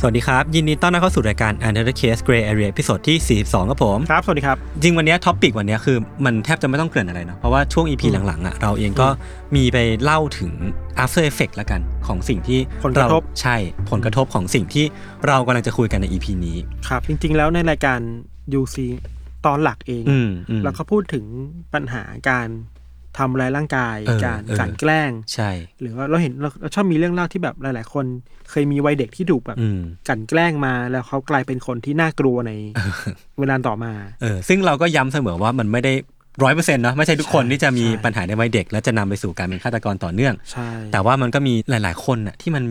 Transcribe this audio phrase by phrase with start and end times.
[0.00, 9.08] สวัสดีครับ ยินดีต้อนรับเข้าสู่รายการ Untitled Case Gray Area ตอนที่ 42 ครับผม ครับ สวัสดีครับ จริงวันนี้ท็อปิกวันนี้คือมันแทบจะไม่ต้องเกริ่นอะไรเนาะเพราะว่าช่วง EP หลังๆอะเราเองก็
[9.56, 10.52] มีไปเล่าถึง
[11.02, 13.56] after effect ละกันของสิ่งที่ผลกระทบเาใช่
[13.90, 14.84] ผลกระทบของสิ่งที่
[15.26, 16.56] เรากำลังจะคุยกันใน EP นี้
[16.88, 18.00] ครับ จริง ๆ แล้วในรายการ
[18.60, 18.76] UC
[19.46, 21.24] ตอนหลักเองอืมอืมเราก็พูดถึง
[21.74, 22.48] ปัญหาการ
[23.18, 28.04] ทำร้ายร่างกายเออการเออกลันแกล้ง ใช่ หรือว่าเราเห็นเราเราชอบมีเรื่องเล่าที่แบบหลาย ๆ คน
[28.50, 32.52] เคยมีวัยเด็กที่ถูกแบบอืมกลันแกล้งมาแล้วเขากลายเป็นคนที่น่ากลัวใน
[33.38, 35.94] เวลาต่อมาเออซึ่งเราก็ย้ำเสมอว่ามันไม่ได้
[36.42, 42.64] ร้อยเปอร์เซ็นต์เนาะไม่ใช่ทุกคนใช่ที่จะมีใช่ปัญหาในวัยเด็ก และจะนำไปสู่การเป็นฆาตกรต่อเนื่องใช่แต่ว่ามันก็มีหลาย ๆ คนน่ะที่มัน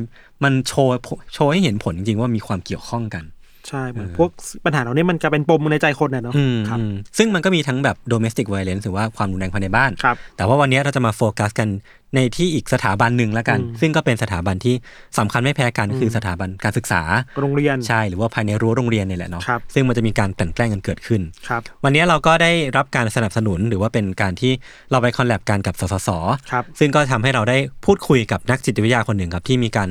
[0.43, 0.93] มันโชว์
[1.33, 3.23] โชว์ให้เห็นผลจริงๆว่ามีความเกี่ยวข้องกัน
[3.69, 4.29] ใช่เหมือนพวก
[4.65, 11.69] ปัญหาเหล่านี้มันกลายเป็นปมในใจคนนะเนาะอืมครับอืมซึ่งมันก็มีทั้งแบบ domestic violence หรือว่าความรุนแรงภายในบ้านครับแต่ว่าวันนี้เราจะมาโฟกัสกัน
[12.15, 14.75] ในที่อีกสถาบันหนึ่งแล้วกันอืมซึ่งก็เป็นสถาบันที่
[15.17, 17.01] สำคัญไม่แพ้กันก็คือสถาบันการศึกษา
[17.41, 24.51] โรงเรียนใช่หรือว่าภายในรั้วโรงเรียนเนี่ยแหละเนาะครับซึ่งมันจะมีการกลั่นแกล้งกันเกิดขึ้นครับวันนี้เราก็ได้รับการสนับสนุนหรือว่าเป็นการที่
[24.91, 26.09] เราไปคอลแลบกันกับสสส
[26.51, 29.89] ครับซึ่งก็ทำให้เราได้พูดคุยกับนักจิตวิทยาคนหนึ่งครับที่มีการ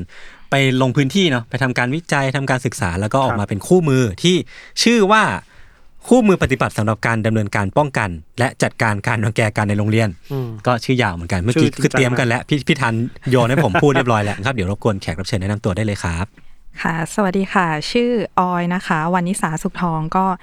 [0.51, 4.36] ไปลงพื้นที่เนาะไปทำการวิจัยทำการศึกษาแล้วก็ออกมาเป็นคู่มือที่
[4.83, 5.23] ชื่อว่า
[6.08, 12.95] คู่มือปฏิบัติสำหรับการดำเนินการป้องกัน และจัดการการรังแกกันในโรงเรียนอืมก็ชื่อยาวเหมือนกันเมื่อกี้ชื่อจริงคือเตรียมจังกันแล้วพี่พี่ทัน
[13.30, 16.27] โยนให้ผมพูดเรียบร้อยแล้วครับเดี๋ยวรบกวนแขกรับเชิญแนะนำตัวได้เลยครับ
[16.83, 20.39] ค่ะ สวัสดีค่ะ ชื่อออยนะคะ วันนิสาสุขทองก็อ่า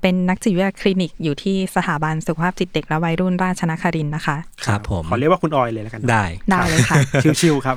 [0.00, 4.36] เป็นนักจิตวิทยาคลินิกอยู่ที่สถาบันสุขภาพจิตเด็กและวัยรุ่นราชนครินทร์นะคะ
[4.66, 6.96] ครับผมขอเรียกว่าคุณออยเลยแล้วกัน ได้ ได้เลยค่ะ
[7.40, 7.76] ชิวๆครับ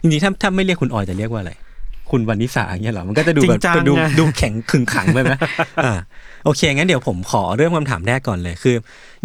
[0.00, 1.52] จริงๆถ้าถ้าไม่เรียกคุณออยจะเรียกว่าอะไร
[2.10, 5.32] คุณวันนิสาอย่างเงี้ยเหรอ มันก็จะดูแบบจริงจังดูไงดูแข็งขึงขังไปไหม
[5.84, 5.92] อ่า
[6.44, 8.76] โอเค งั้นเดี๋ยวผมขอเริ่มคำถามแรกก่อนเลยคือ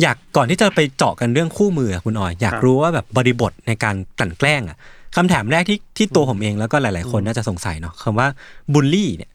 [0.02, 4.78] อยากก่อนที่จะไปเจาะกันเรื่องคู่มืออะคุณออย อยากรู้ว่าแบบบริบทในการกลั่นแกล้งอะ
[5.16, 8.28] คำถามแรกที่ที่ตัวผมเองแล้วก็หลาย ๆ คนน่าจะสงสัยเนาะคำว่า
[8.74, 9.30] บูลลี่เนี่ย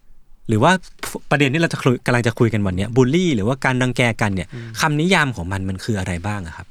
[0.48, 0.72] หรือว่า
[1.30, 4.48] ประเด็นที่เราจะคุยกำลังจะคุยกันวันเนี้ยบูลลี่ หรือว่าการรังแกกันเนี่ย
[4.80, 6.66] คำนิยามของมันมันคืออะไรบ้างอะครับ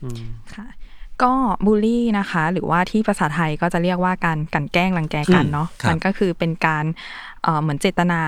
[0.56, 0.68] ค่ะ
[1.26, 1.34] ก็
[1.66, 6.86] บูลลี่นะคะ หรือว่าที่ภาษาไทยก็จะเรียกว่าการกลั่นแกล้งรังแกกันเนาะครับมันก็คือเป็นการ
[7.44, 8.22] เอ่อเหมือนเจตนา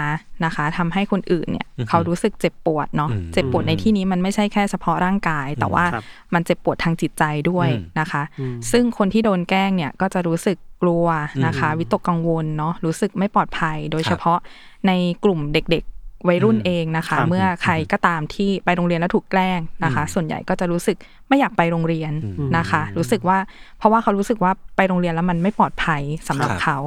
[0.45, 6.03] นะคะทำให้คนอื่นเนี่ยอือฮึเขารู้สึกเจ็บปวดเนาะอืมเจ็บปวดในที่นี้มันไม่ใช่แค่เฉพาะร่างกาย แต่ว่าครับ
[6.33, 11.05] มันเจ็บปวดทางจิตใจด้วยอืมนะคะอืมซึ่งคนที่โดนแกล้งเนี่ยก็จะรู้สึก กลัว
[11.45, 14.39] นะคะอืมวิตกกังวลเนาะรู้สึกไม่ปลอดภัย โดยครับเฉพาะ
[14.87, 14.91] ใน
[15.23, 20.97] กลุ่มเด็กๆวัยรุ่นอืมเองนะคะครับเมื่อใครก็ตามที่ไปโรงเรียนแล้วถูกแกล้งนะคะ ส่วนใหญ่ก็จะรู้สึก
[21.29, 23.37] ไม่อยากไปโรงเรียนอืมนะคะ รู้สึกว่า
[23.77, 26.77] เพราะว่าเขารู้สึกว่าไปโรงเรียนแล้วมันไม่ปลอดภัยสำหรับครับเขา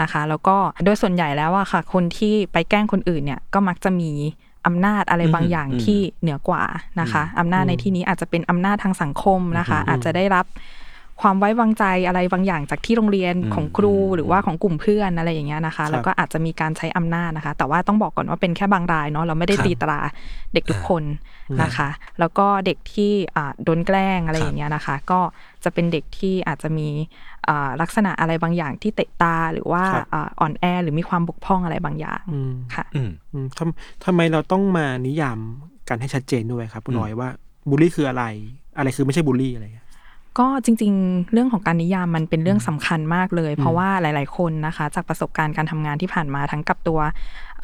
[0.00, 4.12] นะคะ แล้วก็โดยส่วนใหญ่แล้วอะค่ะ คนที่ไปแกล้งคนอื่นเนี่ยก็มักจะมี
[4.66, 6.62] อำนาจอะไรบางอย่างอืมที่เหนือกว่า
[7.00, 10.46] นะคะอำนาจในที่นี้อาจจะเป็นอำนาจทางสังคมนะคะ อาจจะได้รับ
[11.20, 20.00] ความไว้วางใจอะไรบางอย่างจากที่โรงเรียนอืมของครูอืมหรือว่าของกลุ่มเพื่อนอะไรอย่างเงี้ยนะคะ แล้วก็อาจจะมีการใช้อำนาจนะคะ แต่ว่าต้องบอกก่อนว่าเป็นแค่บางรายเนาะเราไม่ได้ครับตีตรา
[20.54, 21.04] เด็กทุกคน
[21.62, 21.88] นะคะ
[22.20, 25.20] แล้วก็เด็กที่อ่าโดนแกล้งอะไรอย่างเงี้ยนะคะ ก็
[25.64, 26.88] จะเป็นเด็กที่อาจจะมี
[27.48, 35.38] อ่าลักษณะอะไรบางอย่างที่เตะตาหรือว่าครับอ่าอ่อนแอหรือมีความบกพร่องอะไรบางอย่างอืมค่ะอืมอืมทำทำไมเราต้องมานิยาม
[35.88, 37.28] กันให้ชัดเจนด้วยครับคุณออยว่า
[37.68, 38.24] บูลลี่คืออะไร
[38.76, 39.83] อะไรคือไม่ใช่บูลลี่อะไรอย่างเงี้ย
[40.38, 47.00] ก็จริงๆ เรื่องของการนิยามมันเป็นเรื่องสำคัญมากเลย เพราะว่าหลาย ๆ คนนะคะ จากประสบการณ์การทำงานที่ผ่านมาทั้งกับตัว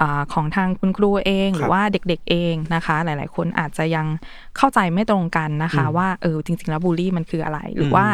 [0.01, 4.07] อาของทางคุณครูเองครับหรือว่าเด็กๆเองนะคะ หลาย ๆ คนอาจจะยัง
[4.57, 8.07] เข้าใจไม่ตรงกันนะคะ ว่าเออจริง ๆ แล้วบูลลี่มันคืออะไร หรือว่า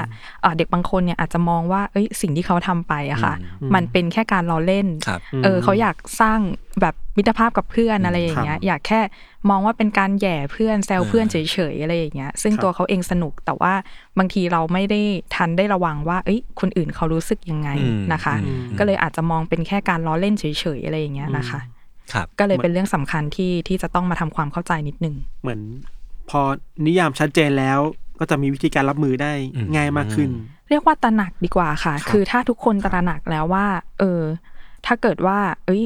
[0.44, 3.34] อ่าเด็กบางคนเนี่ยอาจจะมองว่าเอ้ยสิ่งที่เขาทำไปอะค่ะ
[3.74, 6.38] มันเป็นแค่การล้อเล่นครับเออเขาอยากสร้าง
[6.80, 9.00] แบบมิตรภาพกับเพื่อนอะไรอย่างเงี้ยอยากแค่
[9.50, 11.36] มองว่าเป็นการแหย่เพื่อนแซวเพื่อนเฉ
[11.72, 13.72] ยๆอะไรอย่างเงี้ยซึ่งครับตัวเขาเองสนุกแต่ว่า
[14.18, 15.00] บางทีเราไม่ได้
[15.34, 20.44] ทันได้ระวังว่า เอ้ยคนอื่นเขารู้สึกยังไงอืมนะคะอืมก็เลยอาจจะมองเป็นแค่การล้อเล่นเฉ
[20.78, 21.75] ยๆอะไรอย่างเงี้ยนะคะครับ
[22.38, 25.60] ก็เลยเป็นเรื่องสำคัญที่ที่จะต้องมาทำความเข้าใจนิดนึง เหมือน
[26.30, 26.40] พอ
[26.86, 27.78] นิยามชัดเจนแล้ว
[28.18, 30.30] ก็จะมีวิธีการรับมือได้อืมง่ายมากขึ้น
[30.68, 33.66] เรียกว่าตระหนักดีกว่าค่ะครับคือถ้าทุกคนตระหนักแล้วว่า
[33.98, 34.22] เออ
[34.86, 35.82] ถ้าเกิดว่า เอ้ย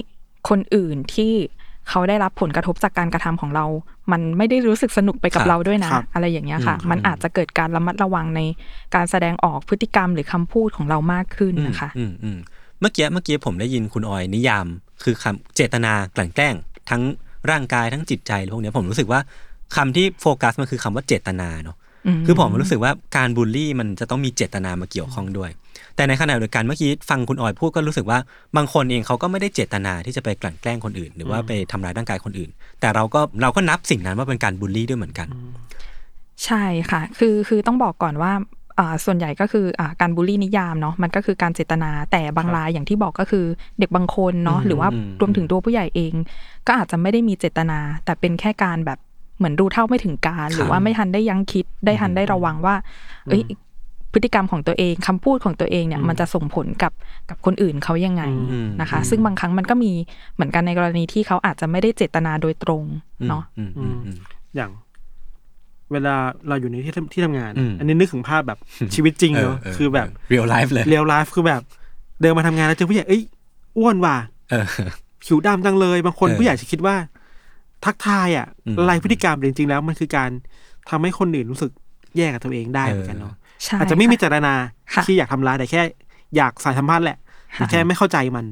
[0.49, 1.33] คนอื่นที่
[1.89, 3.65] เขาได้รับผลกระทบจากการกระทำของเรา
[4.13, 8.41] มันไม่ได้รู้สึกสนุกไปกับครับเราด้วยนะครับอะไรอย่างเงี้ยค่ะอืมมันอาจจะเกิดการระมัดระวังใน
[8.95, 12.39] การแสดงออกพฤติกรรมหรือคำพูดของเรามากขึ้นนะคะอืมอืม
[12.81, 14.67] เมื่อกี้เมื่อกี้ผมได้ยินคุณออยนิยาม
[15.05, 16.55] คือคำเจตนากลั่นแกล้ง
[16.91, 17.03] ทั้ง
[17.51, 19.21] ร่างกายทั้งจิตใจพวกเนี้ยผมรู้สึกว่า
[19.77, 21.77] คำที่โฟกัสมันคือคำว่าเจตนาเนาะ
[22.07, 25.51] อืมคือผมรู้สึกว่าการบูลลี่มันจะต้องมีเจตนามาเกี่ยวข้องด้วย
[25.97, 28.19] แต่ในขณะเดียวกันเมื่อกี้ฟังคุณออยพูดก็รู้สึกว่า
[28.57, 32.51] บางคนเองเขาก็ไม่ได้เจตนาที่จะไปกลั่นแกล้งคนอื่น หรือว่าไปทำร้ายร่างกายคนอื่น
[32.81, 35.29] แต่เราก็เราก็นับสิ่งนั้นว่าเป็นการบูลลี่ด้วยเหมือนกัน
[36.45, 38.47] ใช่ค่ะ คือคือต้องบอกก่อนว่าอ่า
[39.05, 43.45] ส่วนใหญ่ก็คืออ่าการบูลลี่นิยามเนาะมันก็คือการเจตนาแต่บางรายอย่างที่บอกก็คือ
[43.79, 46.13] เด็กบางคนเนาะอืมหรือว่าอืมรวมถึงตัวผู้ใหญ่เอง
[46.67, 48.99] ก็อาจจะไม่ได้มีเจตนา แต่เป็นแค่การแบบ
[49.39, 52.75] เหมือนรู้เท่าไม่ถึงการ หรือว่าไม่ทันได้ยั้งคิดได้ทันได้ระวังว่า
[53.27, 53.43] เอ้ย
[54.13, 56.93] พฤติกรรมของตัวเองคำพูดของตัวเองเนี่ยมันจะส่งผลกับ
[57.31, 59.93] กับคนอื่นเขายังไงอืมนะคะอืมซึ่งบางครั้งมันก็มี
[60.35, 62.83] เหมือนกันในกรณีที่เขาอาจจะไม่ได้เจตนาโดยตรง
[63.21, 64.17] อืมเนาะอืมอืมอืม
[64.57, 64.71] อย่าง
[65.93, 66.15] เวลา
[66.49, 68.59] เราอยู่ในที่ทำที่ทำงานอืมอันนี้นึกถึงภาพแบบ
[68.95, 71.63] ชีวิตจริงเนอะคือแบบ real life เลย real life คือแบบ
[72.21, 73.23] เดินมาทำงานแล้วเจอผู้ใหญ่เอ้ย
[73.79, 74.17] อ้วนว่ะ
[74.51, 74.65] เออ
[75.25, 76.97] ผิวดำจังเลย บางคนเออผู้ใหญ่จะคิดว่า
[77.85, 80.31] ทักทายอะอืมอะไรพฤติกรรมแต่จริง ๆ แล้วมันคือการ
[80.91, 81.71] ทำให้คนอื่นรู้สึก
[82.17, 83.35] แย่กับตัวเองได้เหมือนกันเนาะ
[83.65, 84.55] ใช่อาจจะไม่มีค่เจตนา
[84.95, 85.83] ค่ะที่อยากทำร้ายแต่แค่
[86.37, 87.19] อยากสานสัมพันธ์แหละ
[87.53, 88.45] แต่แค่ไม่เข้าใจมัน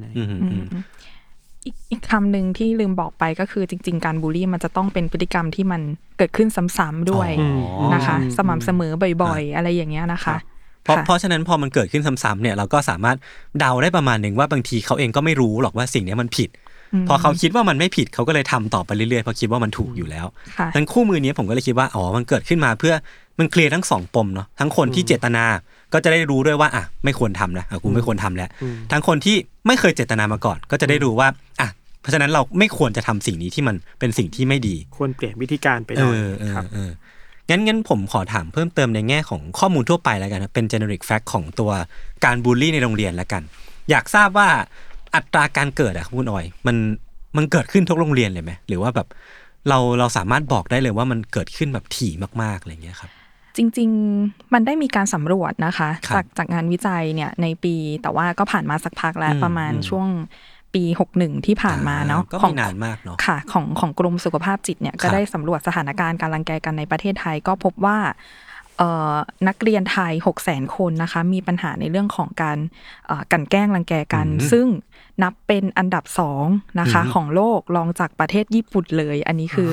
[1.68, 5.80] อะไรอืมอือืมมอีกอีกคำหนึ่งที่ลืมบอกไปก็คือจริง ๆ การบูลลี่มันจะต้องเป็นพฤติกรรมที่มัน
[6.18, 6.48] เกิดขึ้น
[6.78, 8.92] ซ้ำๆด้วยอ๋อนะคะอืมสม่ำเสมอ
[9.22, 10.36] บ่อยๆ อะไรอย่างเงี้ยนะคะ
[10.84, 13.16] เพราะค่ะเพราะฉะนั้นพอมันเกิดขึ้นซ้ำๆเนี่ยเราก็สามารถ
[13.58, 16.50] เดาได้ประมาณหนึ่งว่าบางทีเขาเองก็ไม่รู้หรอกว่าสิ่งเนี้ยมันผิด
[17.08, 20.26] พอเขาคิดว่ามันไม่ผิดเขาก็เลยทำต่อไปเรื่อยๆเพราะคิดว่ามันถูกอยู่แล้ว
[20.58, 22.94] ค่ะทั้งคู่มือนี้ผมก็เลยคิดว่าอ๋อมันเกิดขึ้นมาเพื่อ
[23.38, 25.44] มันเคลียร์ทั้งสองปมเนาะทั้งคนที่เจตนา
[25.92, 28.48] ก็จะได้รู้ด้วยว่าอะไม่ควรทำนะอะกูไม่ควรทำแล้ว
[28.92, 29.36] ทั้งคนที่
[29.66, 31.28] ไม่เคยเจตนามาก่อน ก็จะได้รู้ว่า
[31.60, 31.68] อะ
[32.00, 36.90] เพราะฉะนั้นเราไม่ควรจะทำสิ่งนี้ที่มันเป็นสิ่งที่ไม่ดี ควรเปลี่ยนวิธีการไปหเอน่อยอเออครับเออ
[37.50, 41.70] งั้นงั้นผมขอถามเพิ่มเติมในแง่ของข้อมูลทั่วไปแล้วกันนะเป็น generic fact ของตัว
[42.24, 43.42] การบูลลี่ในโรงเรียนแล้วกัน
[43.90, 44.48] อยากทราบว่า
[45.14, 46.76] อัตราการเกิดอะครับคุณออย มัน
[47.36, 49.08] มันเกิดขึ้นทุกโรงเรียนเลยไหมหรือว่าแบบ
[49.68, 52.12] เราเราสามารถบอกได้เลยว่ามันเกิดขึ้นแบบถี่
[52.42, 53.10] มากๆอะไรอย่างเงี้ยครับ
[53.58, 53.90] จริง
[54.22, 60.08] ๆ มันได้มีการสำรวจนะคะครับจากจากงานวิจัยเนี่ยในปีแต่ว่าก็ผ่านมาสักพักแล้วอืมประมาณอืมช่วง
[60.74, 60.84] ปี
[61.16, 67.98] 61ที่ผ่านมาเนาะก็ขอไม่งนานมากเนาะค่ะของของกรมสุขภาพจิตเนี่ยครัก็บได้สำรวจสถานการณ์การรังแกกันในประเทศไทยก็พบว่า
[68.78, 69.14] เอ่อ
[69.48, 72.58] นักเรียนไทย 6 0 0 0 0 0 คนนะคะ มีปัญหาในเรื่องของการ
[73.06, 74.66] เอ่อกลันแกล้งรังแกกัน ซึ่ง
[75.22, 76.46] นับเป็นอันดับสอง
[76.80, 79.70] นะคะ ของโลกรองจากประเทศญี่ปุ่นเลย อันนี้คือ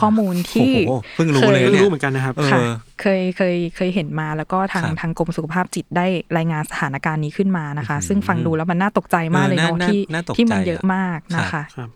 [0.00, 2.60] ข้อมูลที่โอ้โหเพิ่งรู้เลยเพิ่งเนี่ยรู้เหมือนกันนะครับเออค่ะ
[3.00, 6.06] เคยเคยเคยเห็นมาแล้วก็ทางครับทางกรมสุขภาพจิตได้
[6.36, 11.90] รายงานสถานการณ์นี้ขึ้นมานะคะ ซึ่งฟังดูแล้วมันน่าตกใจมากเลยเนาะเออน่าที่น่าตกใจที่มันเยอะอะมากนะคะครับ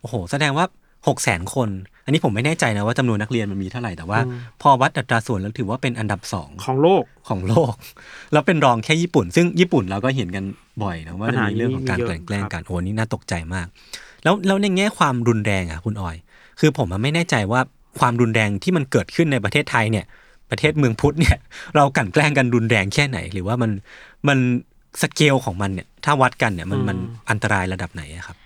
[0.00, 0.66] โอ้โห แสดงว่า
[1.08, 1.68] หกแสนคน
[2.04, 4.20] อันนี้ผมไม่แน่ใจนะว่าจำนวนนักเรียนมันมีเท่าไหร่แต่ว่า
[4.62, 7.74] พอวัดอัตราส่วนแล้วถือว่าเป็นอันดับสองของโลกของโลก
[8.32, 10.44] แล้วเป็นรองแค่ญี่ปุ่น ซึ่งญี่ปุ่นเราก็เห็นกัน
[10.82, 13.66] บ่อยนะว่าปัญจะหามีเรื่องของการนี้มีเยอะแกล้งแกล้งครับกันโอ้นี่น่าตกใจมาก
[14.22, 16.16] แล้วแล้วในแง่ความรุนแรงอะคุณออย
[16.60, 17.60] คือผมอะไม่แน่ใจว่า
[18.00, 20.04] ความรุนแรงที่มันเกิดขึ้นในประเทศไทยเนี่ย
[20.50, 21.38] ประเทศเมืองพุทธเนี่ย
[21.76, 23.70] เรากลั่นแกล้งกันรุนแรงแค่ไหน หรือว่ามัน
[24.28, 24.38] มัน
[25.02, 26.98] สเกลของมันเนี่ยถ้าวัดกันเนี่ยมันมัน
[27.30, 28.36] อันตรายระดับไหนอะครับ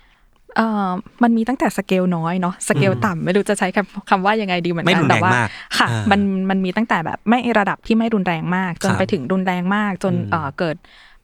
[0.57, 0.89] เอ่อ
[1.23, 10.75] มันมีตั้งแต่สเกลน้อยเนาะสเกลต่ำไม่รู้จะใช้คำคำว่ายังไงดีเหมือนไม่กัรุนนแรงแต่ว่ามากค่ะอ่ามัมันมันมีตั้งแต่แบบไม่ระดับที่ไม่รุนแรงมาก จนครับไปถึงรุนแรงมากจนอืมเอ่อเกิด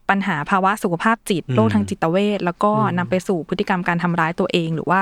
[0.09, 5.01] ปัญหาภาวะสุขภาพจิตอืมโรคทางจิตเวชแล้วก็นำไปสู่พฤติกรรมการทำร้ายตัวเอง หรือว่า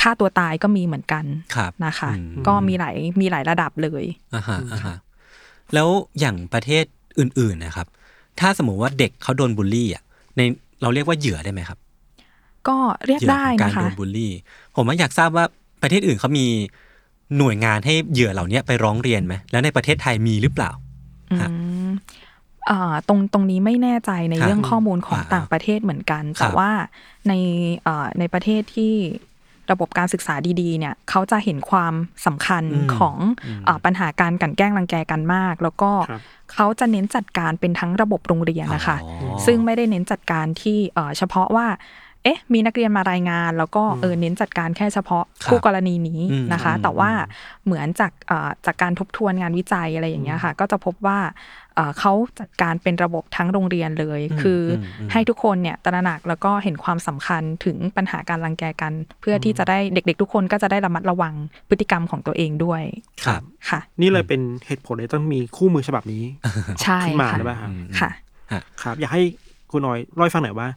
[0.00, 1.24] ฆ่าตัวตายก็มีเหมือนกัน
[1.54, 4.96] ครับนะคะอืมก็มีหลายมีหลายระดับเลยอ่าฮะอ่าฮะ
[5.74, 5.88] แล้ว
[6.20, 6.84] อย่างประเทศ
[7.18, 7.86] อื่นๆนะครับ
[8.40, 10.02] ถ้าสมมติว่าเด็กเขาโดนบูลลี่อะ
[10.36, 10.40] ใน
[10.82, 11.78] เราเรียกว่าเหยื่อได้ไหมครับ
[12.68, 12.76] ก็
[13.06, 14.32] เรียกเหยื่อได้ของการนะคะโดนบูลลี่
[14.76, 15.44] ผมว่าอยากทราบว่า
[15.82, 16.46] ประเทศอื่นเขามี
[17.38, 20.70] หน่วยงานให้เหยื่อเหล่านี้ไปร้องเรียนไหมแล้วในประเทศไทยมีหรือเปล่า
[21.32, 21.36] อื
[21.88, 21.90] ม
[22.70, 26.70] อ่าตรงตรงนี้ไม่แน่ใจในครับเรื่องข้อมูลของอ่าต่างประเทศเหมือนกันครับแต่ว่า
[27.28, 27.32] ใน
[27.84, 28.94] เอ่อในประเทศที่
[29.72, 31.94] ระบบการศึกษาดีๆ เนี่ยเขาจะเห็นความ
[32.26, 33.16] สำคัญอืมของ
[33.64, 36.20] เอ่อปัญหาการกลันแกล้งรังแกกันมาก แล้วก็ครับ
[36.52, 41.66] เขาจะเน้นจัดการเป็นทั้งระบบโรงเรียนนะคะอ๋อซึ่งไม่ได้เน้นจัดการที่เอ่อเฉพาะว่า
[42.24, 47.10] เอ๊ะ มีนักเรียนมารายงาน แล้วก็เออเน้นจัดการแค่เฉพาะครับคู่กรณีนี้อืมนะคะอืมแต่ว่า
[47.64, 51.18] เหมือนจากเอ่อจากการทบทวนงานวิจัยอะไรอย่างเงี้ยค่ะ ก็จะพบว่า
[51.74, 61.34] เอ่อเขาจัดการเป็นระบบทั้งโรงเรียนเลย คืออมอืมให้ทุกคนเนี่ยตระหนักแล้วก็เห็นความสำคัญถึงปัญหาการรังแกกัน เพื่อที่จะได้เด็ก ๆ ทุกคนก็จะได้ระมัดระวัง
[61.68, 62.82] พฤติกรรมของตัวเองด้วย
[63.24, 66.24] ครับค่ะ นี่เลยเป็นเหตุผลเลยต้องมีคู่มือฉบับนี้
[66.82, 68.10] ใช่ขึ้นมาค่ะหรือเปล่าครับค่ะ
[68.82, 69.22] ครับ อยากให้
[69.70, 70.68] คุณน้อยเล่าให้ฟังหน่อยว่า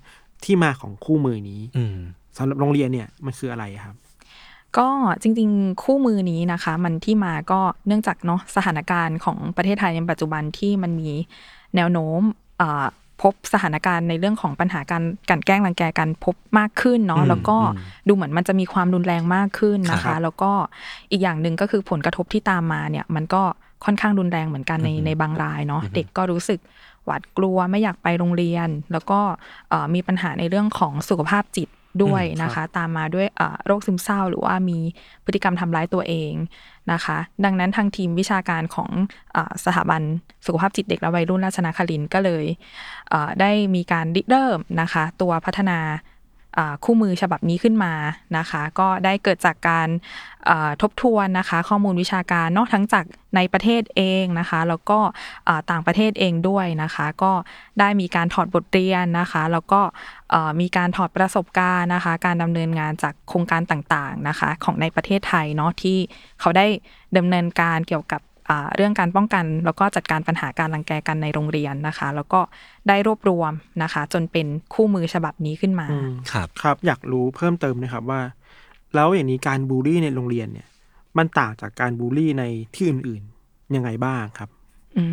[0.43, 1.97] ที่มาของคู่มือนี้อืม
[2.37, 3.95] สำหรับโรงเรียนเนี่ยมันคืออะไรครับ
[4.77, 4.89] ก็
[5.21, 11.09] จริงๆ คู่มือนี้นะคะ มันที่มาก็เนื่องจากเนาะสถานการณ์ของประเทศไทยในปัจจุบันที่มันมี
[11.75, 12.21] แนวโน้ม
[12.57, 12.85] เอ่อ
[13.21, 20.51] พบสถานการณ์ในเรื่องของปัญหาการกลันแกล้งรังแกกันพบมากขึ้นเนาะอืมแล้วก็อืมดูเหมือนมันจะมีความรุนแรงมากขึ้นนะครัคะบแล้วก็
[21.11, 23.41] อีกอย่างหนึ่งก็คือผลกระทบที่ตามมาเนี่ยมันก็
[23.85, 26.59] ค่อนข้างรุนแรงเหมือนกันในในบางรายเนาะเด็กก็รู้สึก
[27.05, 29.19] หวาดกลัวไม่อยากไปโรงเรียน แล้วก็
[29.69, 31.69] เอ่อมีปัญหาในเรื่องของสุขภาพจิต
[32.03, 34.79] ด้วยนะคะ ตามมาด้วยเอ่อโรคซึมเศร้า หรือว่ามี
[35.25, 36.33] พฤติกรรมทำร้ายตัวเอง
[36.91, 38.89] นะคะ ดังนั้นทางทีมวิชาการของ
[39.33, 40.01] เออสถาบัน
[40.45, 42.45] สุขภาพจิตเด็กและวัยรุ่นราชนครินทร์ก็เลย
[43.09, 46.01] เอ่อได้มีการริเริ่มนะคะ ตัวพัฒนาอ่า
[46.83, 47.93] คู่มือฉบับนี้ขึ้นมา
[48.37, 49.87] นะคะ ก็ได้เกิดจากการ
[50.81, 54.99] ทบทวนนะคะ ข้อมูลวิชาการนอกทั้งจากในประเทศเองนะคะ แล้วก็
[55.71, 57.31] ต่างประเทศเองด้วยนะคะ ก็
[57.79, 59.81] ได้มีการถอดบทเรียนนะคะ แล้วก็
[60.59, 65.97] มีการถอดประสบการณ์นะคะ การดำเนินงานจากโครงการต่างๆนะคะ ของในประเทศไทยเนาะที่
[66.39, 66.67] เขาได้
[67.17, 68.21] ดำเนินการเกี่ยวกับ
[68.75, 72.39] เรื่องการป้องกันแล้วก็จัดการปัญหาการรังแกกันในโรงเรียนนะคะ แล้วก็
[72.87, 73.51] ได้รวบรวม
[73.83, 78.21] นะคะ จนเป็นคู่มือฉบับนี้ขึ้นมาอืมครับครับอยากรู้เพิ่มเติมนะครับว่า
[78.95, 80.67] แล้วอย่างนี้การบูลลี่ในโรงเรียนเนี่ย
[81.17, 82.43] มันต่างจากการบูลลี่ใน
[82.75, 84.49] ที่อื่นๆยังไงบ้างครับ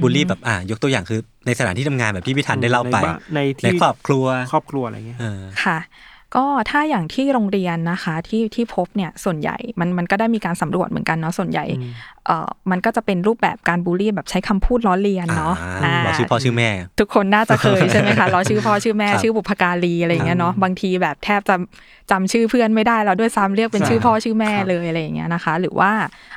[0.03, 5.79] บูลลี่แบบอ่ายกตัวอย่างคือในสถานที่ทำงานแบบที่พี่ทันได้เล่าไป ในบ้านในที่ในครอบครัวครอบครัวอะไรเงี้ยเออค่ะ
[6.37, 11.65] ก็ถ้าอย่างที่โรงเรียนนะคะที่ที่พบเนี่ยส่วนใหญ่มันมันก็ได้มีการสำรวจเหมือนกันเนาะส่วนใหญ่
[12.27, 21.57] เอ่อมันก็จะเป็นรูปแบบการบูลลี่แบบใช้คำพูดล้อเลียนเนาะอ่าอ่าบอกชื่อพ่อชื่อแม่ ทุกคนน่าจะเคยใช่ไหมคะล้อชื่อพ่อชื่อแม่ครับชื่อบุพการีอะไรอย่างเงี้ยเนาะบางทีแบบแทบจะ
[22.11, 25.93] จำชื่อเพื่อนไม่ได้แล้วด้วยซ้ำเรียกเป็นใช่ชื่อพ่อชื่อแม่ครับเลยอะไรอย่างเงี้ยนะคะ หรือว่า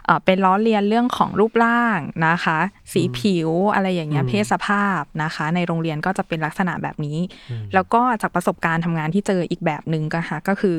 [0.05, 2.57] เอ่อเป็นล้อเลียนเรื่องของรูปร่างนะคะ
[2.93, 7.17] สีผิวอะไรอย่างเงี้ยเพศสภาพนะคะ ในโรงเรียนก็จะเป็นลักษณะแบบนี้
[7.73, 10.77] แล้วก็จากประสบการณ์ทำงานที่เจออีกแบบหนึ่งก็ค่ะก็คือ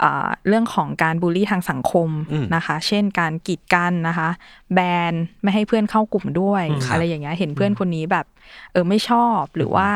[0.00, 4.28] เอ่อเรื่องของการบูลลี่ทางสังคมอืมนะคะ เช่นการกีดกันนะคะ
[4.74, 4.78] แบ
[5.10, 5.12] น
[5.42, 8.26] ไม่ให้เพื่อนเข้ากลุ่มด้วยครับอะไรอย่างเงี้ย เห็นเพื่อนคนนี้แบบ
[8.72, 9.88] เออไม่ชอบหรือว่า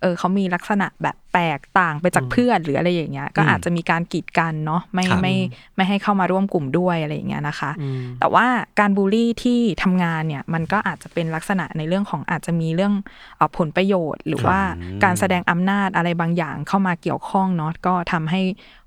[0.00, 5.34] เออเขามีลักษณะแบบแปลกต่างไปจากเพื่อนหรืออะไรอย่างเงี้ย ก็อาจจะมีการกีดกันเนาะไม่ครับไม่
[5.76, 8.46] ไม่ให้เข้ามาร่วมกลุ่มด้วยอะไรอย่างเงี้ยนะคะอืมแต่ว่า
[8.80, 12.94] การบูลลี่ที่ทำงานเนี่ยมันก็อาจจะเป็นลักษณะในเรื่องของอาจจะมีเรื่อง
[13.36, 14.58] เออผลประโยชน์ หรือว่า
[15.04, 18.42] การแสดงอำนาจอะไรบางอย่างเข้ามาเกี่ยวข้องเนาะก็ทำให้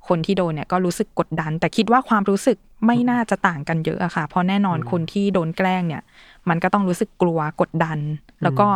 [0.08, 6.04] คนที่โดนเนี่ยก็รู้สึกกดดัน แต่คิดว่าความรู้สึกไม่น่าจะต่างกันเยอะอะค่ะ เพราะแน่นอนคนที่โดนแกล้งเนี่ย
[6.50, 8.00] มันก็ต้องรู้สึกกลัวกดดัน
[8.44, 8.68] แล้วก็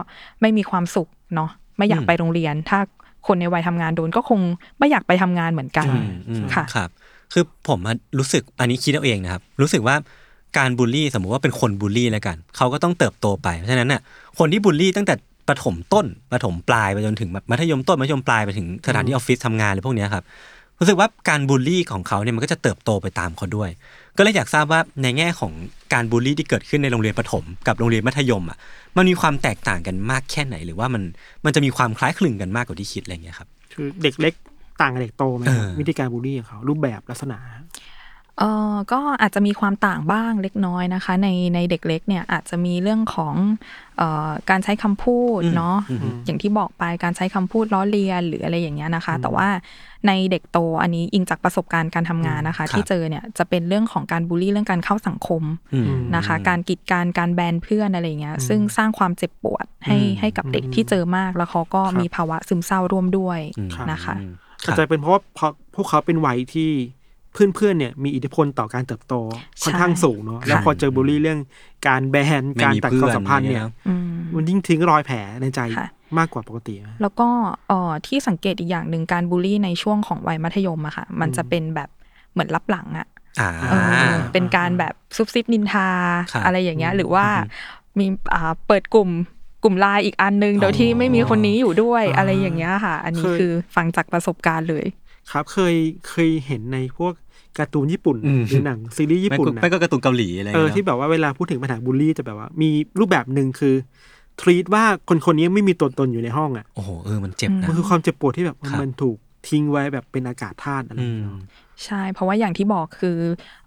[0.42, 2.80] ไม่มีความสุขเนาะ ไม่อยากอืมไปโรงเรียน ถ้า
[3.28, 4.40] คนในวัยทำงานโดนก็คง
[4.80, 6.90] ไม่อยากไปทำงานเหมือนกันอืมอืมค่ะครับ
[7.34, 9.96] คือผมอะรู้สึกอันนี้คิดเอาเองนะครับ รู้สึกว่า
[10.58, 14.02] การบูลลี่สมมุติว่าเป็นคนบูลลี่แล้วกัน เขาก็ต้องเติบโตไปเพราะฉะนั้นน่ะ
[14.40, 15.14] คนที่บูลลี่ตั้งแต่
[15.48, 20.24] ประถมต้นประถมปลายไปจนถึงแบบมัธยมต้นมัธยมปลายไปถึงสถานที่ออฟฟิศทำงานอะไรพวกเนี้ยครับ
[20.80, 23.70] รู้สึกว่าการบูลลี่ของเขาเนี่ยมันก็จะเติบโตไปตามเขาด้วย
[24.18, 25.52] ก็เลยอยากทราบว่าในแง่ของ
[25.94, 28.58] การบูลลี่ที่เกิดขึ้นในโรงเรียนประถม กับโรงเรียนมัธยมอะ
[28.98, 31.04] มันมีความแตกต่างกันมากแค่ไหน หรือว่ามัน
[31.46, 34.34] มันจะมีความคล้ายคลึงกันมากกว่าที่คิดอะไรอย่างเงี้ยครับคือเด็กเล็ก
[34.82, 37.38] ต่างกับเด็กโตไหมครับเออวิธีการบูลลี่ของเขารูปแบบลักษณะ
[38.40, 43.36] เออก็อาจจะมีความต่างบ้างเล็กน้อยนะคะ ในในเด็กเล็กเนี่ยอาจจะมีเรื่องของ
[43.98, 49.48] เอ่อการใช้คำพูดอืมเนาะอืมอย่างที่บอกไปการใช้คำพูดล้อเลียนหรืออะไรอย่างเงี้ยนะคะ แต่ว่า
[50.08, 66.72] ในเด็กโตอันนี้อิงจากประสบการณ์การทำงานนะคะ ที่เจอเนี่ยจะเป็นเรื่องของการบูลลี่เรื่องการเข้าสังคมอืมนะคะ การกีดการการแบนเพื่อนอะไรอย่างเงี้ยซึ่งสร้างความเจ็บปวดให้อืมให้กับเด็กที่เจอมากแล้วเขาก็ครับมีภาวะซึมเศร้าร่วมด้วยอืมนะคะอืมคอารัจบจะเป็นเพราะว่าพอพวกเขาเป็นวัยที่
[67.34, 69.14] เพื่อนๆเนี่ยมีอิทธิพลต่อการเติบโต
[69.64, 71.40] ค่อนข้างสูงเนาะแล้วพอเจอบูลลี่เรื่อง
[71.88, 75.88] การแบนไม่การมีตัดเพื่ควาอมนสัมพันธ์เนี่ยอะไรเงี้ยอืมมันยิ่งทิ้งรอยแผลในใจค่ะ
[76.18, 77.28] มากกว่าปกติไหมแล้วก็
[77.68, 81.90] เอ่อที่สังเกตอีกอย่างหนึ่งการบูลลี่ในช่วงของวัยมัธยมอะค่ะ มันจะเป็นแบบ
[82.34, 83.08] เหมือนรับหลังอะ
[83.42, 83.76] อ่าเอ
[84.12, 85.90] อเป็นการแบบซุบซิบนินทา
[86.32, 87.26] ครับอะไรอย่างเงี้ยหรือว่า
[88.00, 89.10] มีอ่าเปิดกลุ่ม
[89.64, 94.86] กลุ่มไลน์อีกอันนึง โดยที่ไม่มีคนนี้อยู่ด้วยอ่าอะไรอย่างเงี้ยค่ะ อันนี้เคยคือฟังจากประสบการณ์เลย
[95.32, 95.76] ครับเคย
[96.10, 97.14] เคยเห็นในพวก
[97.60, 102.70] การ์ตูนญี่ปุ่นอืมหรือหนังซีรีส์ญี่ไม่ปุ่นก็นะไม่ก็การ์ตูนเกาหลีอะไรเออเงี้ยที่แบบว่าเวลาพูดถึงปัญหาบูลลี่จะแบบว่ามี
[103.00, 103.76] รูปแบบหนึ่งคือ
[104.42, 109.18] ทรีตว่าคนคนนี้ไม่มีตัวตนอยู่ในห้องอะโอ้โหเออมันเจ็บนะมันคือความเจ็บปวดที่แบบครับมันถูก
[109.48, 111.42] ทิ้งไว้แบบเป็นอากาศธาตุอะไรอย่างเงี้ยเนอะ
[111.86, 113.18] ใช่ เพราะว่าอย่างที่บอกคือ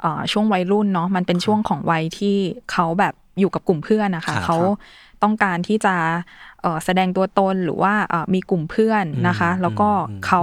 [0.01, 2.37] เอ่อช่วงวัยรุ่นเนาะมันเป็นช่วงของวัยที่
[2.73, 4.59] เขาแบบอยู่กับกลุ่มเพื่อนนะคะครับเขา
[5.23, 5.95] ต้องการที่จะ
[6.63, 10.43] เอ่อแสดงตัวตนหรือว่าเอ่อมีกลุ่มเพื่อนนะคะอืมแล้วก็อืมเขา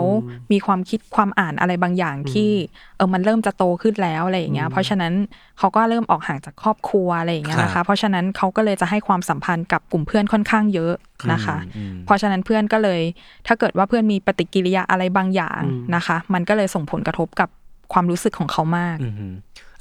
[0.52, 2.52] มีความคิดความอ่านอะไรบางอย่างที่
[2.98, 5.14] เออมันเริ่มจะโตขึ้นแล้วอะไรอย่างเงี้ยเพราะฉะนั้น
[5.60, 10.94] เขาก็เริ่มออกห่างจากครอบครัวอะไรอย่างเงี้ยนะคะ เพราะฉะนั้นเขาก็เลยจะให้ความสัมพันธ์กับกลุ่มเพื่อนค่อนข้างเยอะ
[11.32, 13.02] นะคะอืมเพราะฉะนั้นเพื่อนก็เลย
[13.48, 17.50] ถ้าเกิดว่าเพื่อนมีปฏิกิริยาอะไรบางอย่างอืมนะคะ มันก็เลยส่งผลกระทบกับ
[17.94, 18.98] ความรู้สึกของเขามาก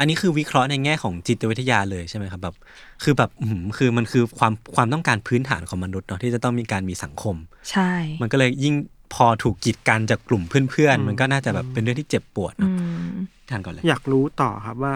[0.03, 2.55] อืมฮึอันนี้คือวิเคราะห์ในแง่ของจิตวิทยาเลยใช่ไหมครับแบบ
[3.03, 7.37] คือแบบอื้อหือคือมันคือความความต้องการพื้นฐานของมนุษย์เนาะที่จะต้องมีการมีสังคม
[7.71, 7.91] ใช่
[8.23, 8.75] มันก็เลยยิ่ง
[9.15, 12.71] พอถูกกีดกันจากกลุ่มเพื่อนๆ มันก็น่าจะแบบเป็นเรื่องที่เจ็บปวดอืเนาะ
[13.11, 13.13] ม
[13.51, 14.95] ทานก่อนเลยอยากรู้ต่อครับว่า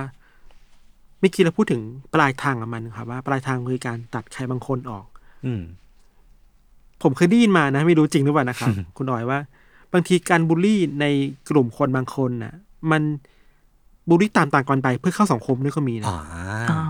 [1.21, 1.83] เมื่อกี้เราพูดถึง
[2.15, 5.07] ปลายทางของมันครับว่าปลายทางคือการตัดใครบางคนออก
[5.47, 5.63] อืม
[7.03, 9.39] ผมเคยได้ยินมานะ ไม่รู้จริงหรือเปล่านะครับคุณอ๋อยว่า
[9.93, 11.07] บางทีการบูลลี่ใน
[11.51, 12.55] กลุ่มคนบางคนน่ะ
[12.91, 13.03] มัน
[14.09, 16.17] บูลลี่ตามต่างกันไปเพื่อเข้าสังคมด้วยก็มีนะอ๋อ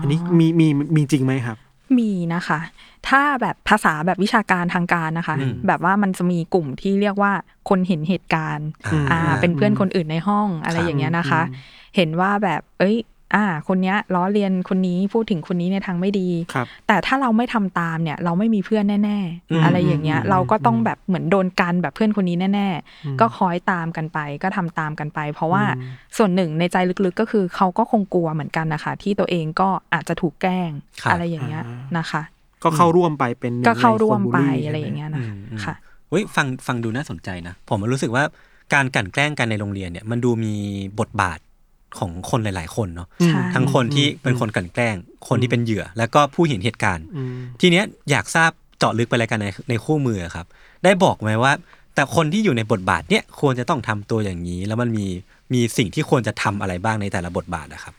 [0.01, 1.57] อันนี้มีมีมีจริงไหมครับ
[1.97, 2.59] มีนะคะ
[3.07, 7.31] ถ้าแบบภาษาแบบวิชาการทางการนะคะอืมแบบว่ามันจะมีกลุ่มที่เรียกว่า
[7.69, 12.95] คนเห็นเหตุการณ์ อ่าอ่าเป็นเพื่อนคนอื่นในห้องอะไรครับอย่างเงี้ยนะคะอืมเห็นว่าแบบ เอ้ย
[13.35, 19.19] อ่า คนเนี้ยล้อเลียนคนนี้พูดถึงคนนี้ในทางไม่ดีครับ แต่ถ้าเราไม่ทำตามเนี่ย เราไม่มีเพื่อนแน่
[19.51, 22.69] อืมๆอะไรอย่างเงี้ยอืมเราก็ต้องแบบเหมือนโดนกันแบบเพื่อนคนนี้แน่
[23.05, 32.21] อืมๆก็คอยตามกันไป ก็ทำตามกันไป เพราะว่าอืมส่วนหนึ่งในใจลึกๆก็คือเขาก็คงกลัวเหมือนกันนะคะ ที่ตัวเองก็อาจจะถูกแกล้งครับอะไรอย่างเงี้ยอ่านนะคะ
[32.63, 35.75] ก็เข้าร่วมไปเป็นหนึ่งก็เข้าในคนร่วมบูลไปลี่อะไรใช่หมอย่างเงี้ยนะอืมอืมค่ะ
[36.09, 38.23] เฮ้ยฟังฟังดูน่าสนใจนะ ผมรู้สึกว่า
[38.73, 40.53] การกลั่นแกล้งกันในโรงเรียนเนี่ยมันดูมี
[40.99, 41.39] บทบาท
[41.99, 44.95] ของคนหลาย ๆ คนเนาะใช่ทั้งคนที่เป็นคนกลั่นแกล้ง
[45.27, 50.45] คนที่เป็นเหยื่อ แล้วก็ผู้เห็นเหตุการณ์อืมทีเนี้ยอยากทราบเจาะลึกไปเลยกันในในคู่มือครับ
[50.83, 51.51] ได้บอกไหมว่า
[51.95, 55.07] แต่คนที่อยู่ในบทบาทเนี่ยควรจะต้องทำตัวอย่างนี้ แล้วมันมี
[55.53, 57.93] มีสิ่งที่ควรจะทำอะไรบ้างในแต่ละบทบาทนะครับ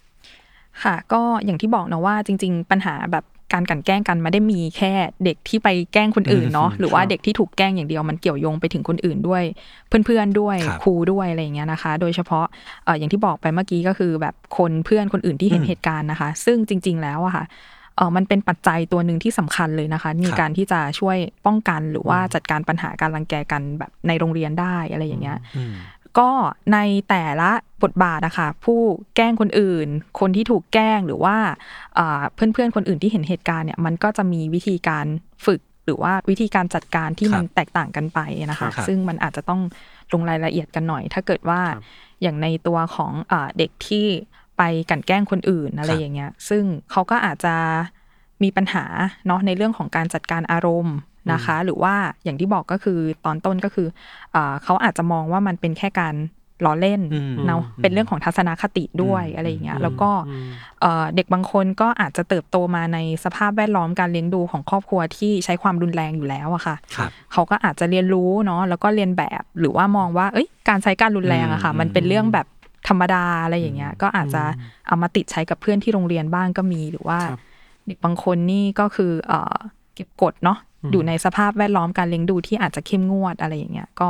[0.82, 4.92] ค่ะ ก็อย่างที่บอกนะว่าจริง ๆ ปัญหาแบบ การกลั่นแกล้งกันไม่ได้มีแค่
[5.24, 9.42] เด็กที่ไปแกล้งคนอื่นเนาะอืมหรือว่าครับเด็กที่ถูกแกล้งอย่างเดียวมันเกี่ยวโยงไปถึงคนอื่นด้วย
[9.88, 12.44] เพื่อนๆด้วยครับครูด้วยอะไรอย่างเงี้ยนะคะ โดยเฉพาะ
[12.84, 17.46] เอ่ออย่างที่บอกไปเมื่อกี้ก็คือแบบคนเพื่อนคนอื่นที่เห็นอืมเหตุการณ์นะคะ ซึ่งจริง ๆ แล้วอะค่ะ
[17.96, 25.72] เออมันเป็นปัจจัยตัวหนึ่งที่สำคัญเลยนะคะในครับการที่จะช่วยป้องกันหรือว่าจัดการปัญหาการรังแกกันแบบในโรงเรียนได้อะไรอย่างเงี้ยอืม
[26.18, 26.30] ก็
[26.72, 26.78] ใน
[27.08, 27.50] แต่ละ
[27.82, 28.80] บทบาทนะคะผู้
[29.16, 29.88] แกล้งคนอื่น
[30.20, 31.36] คนที่ถูกแกล้งหรือว่า
[32.34, 35.06] เพื่อนเพื่อนๆคนอื่นที่เห็นเหตุการณ์เนี่ยมันก็จะมีวิธีการ
[35.46, 39.60] ฝึกหรือว่าวิธีการจัดการที่ครับมันแตกต่างกันไปนะคะครับซึ่งมันอาจจะต้อง
[40.12, 41.84] ลงรายละเอียดกันหน่อย ถ้าเกิดว่าครับ
[42.22, 44.06] อย่างในตัวของเออเด็กที่
[44.58, 47.54] ไปกลั่นแกล้งคนอื่นอะไรครับอย่างเงี้ย ซึ่งเขาก็อาจจะ
[48.42, 48.84] มีปัญหา
[49.26, 50.96] เนาะในเรื่องของการจัดการอารมณ์
[51.32, 53.88] นะคะ หรือว่าอย่างที่บอกก็คือตอนต้นก็คือ
[54.32, 56.16] เอ่อเขาอาจจะมองว่ามันเป็นแค่การ
[56.64, 60.48] ล้อเล่นอืมเนาะอืมเป็นเรื่องของทัศนคติด้วยอืมอะไรอย่างเงี้ยอืมแล้วก็อืม
[60.80, 72.46] เอ่อเด็กบางคนก็อาจจะเติบโตมาในสภาพแวดล้อมการเลี้ยงดูของครอบครัวที่ใช้ความรุนแรงอยู่แล้วอะค่ะครับเขาก็อาจจะเรียนรู้เนาะแล้วก็เรียนแบบหรือว่ามองว่า เอ้ยการใช้การรุนแรงอะค่ะอืมมันเป็นเรื่องแบบ
[72.88, 74.42] ธรรมดาอะไรอย่างเงี้ย ก็อาจจะ
[74.86, 77.40] เอามาติดใช้กับเพื่อนที่โรงเรียนบ้างก็มีหรือว่าครับ
[77.86, 79.56] เด็กบางคนนี่ก็คือเอ่อ
[79.98, 80.58] เก็บกดเนาะ
[80.92, 84.08] อยู่ในสภาพแวดล้อมการเลี้ยงดูที่อาจจะเข้มงวดอะไรอย่างเงี้ยก็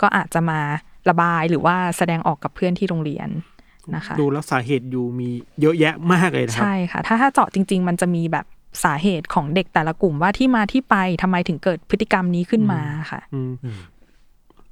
[0.00, 0.60] ก็อาจจะมา
[1.08, 3.28] ระบายหรือว่าแสดงออกกับเพื่อนที่โรงเรียน
[3.94, 5.28] นะคะดูแล้วสาเหตุอยู่มี
[5.60, 8.46] เยอะแยะมากเลยนะครับใช่ค่ะ ถ้าถ้าเจาะจริง ๆ มันจะมีแบบ
[8.84, 13.78] สาเหตุของเด็กแต่ละกลุ่มว่าที่มาที่ไปทำไมถึงเกิดพฤติกรรมนี้ขึ้นมาค่ะอืมอืม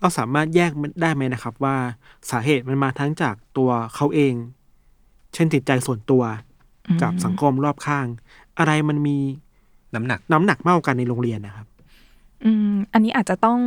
[0.00, 1.76] เราสามารถแยกมันได้ไหมนะครับ ว่า
[2.30, 4.34] สาเหตุมันมาทั้งจากตัวเขาเอง
[5.34, 6.22] เช่นจิตใจส่วนตัว
[7.02, 8.06] กับสังคมรอบข้าง
[8.58, 9.18] อะไรมันมี
[9.94, 11.66] น้ำหนักน้ำหนักมากกว่ากันในโรงเรียนนะครับ
[12.44, 13.58] อืม อันนี้อาจจะต้อง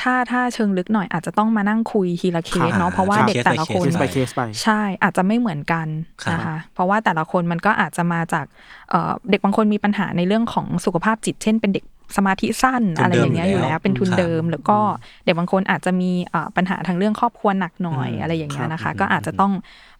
[0.00, 5.86] ถ้าถ้าเชิงลึกหน่อยอาจจะต้องมานั่งคุยทีละเคสเนาะครับเพราะว่าครับเด็กแต่ละคนเคส by เคสไปใช่อาจจะไม่เหมือนกัน
[6.24, 8.46] ครับนะคะเพราะว่าแต่ละคนมันก็อาจจะมาจาก
[8.90, 11.84] เอ่อเด็กบางคนมีปัญหาในเรื่องของสุขภาพจิต เช่นเป็นเด็ก
[12.16, 14.78] สมาธิสั้นทุนอะไรอย่างเงี้ยเดิมออยู่ยู่แล้แล้ววเป็นทุนครับเดิม แล้วก็
[15.24, 19.52] เด็กบางคนอาจจะมีเอ่อปัญหาทางเรื่องครอบครัวหนักหน่อยอืมอะไรอย่างเงี้ยนะครัคะบก็อาจจะต้อง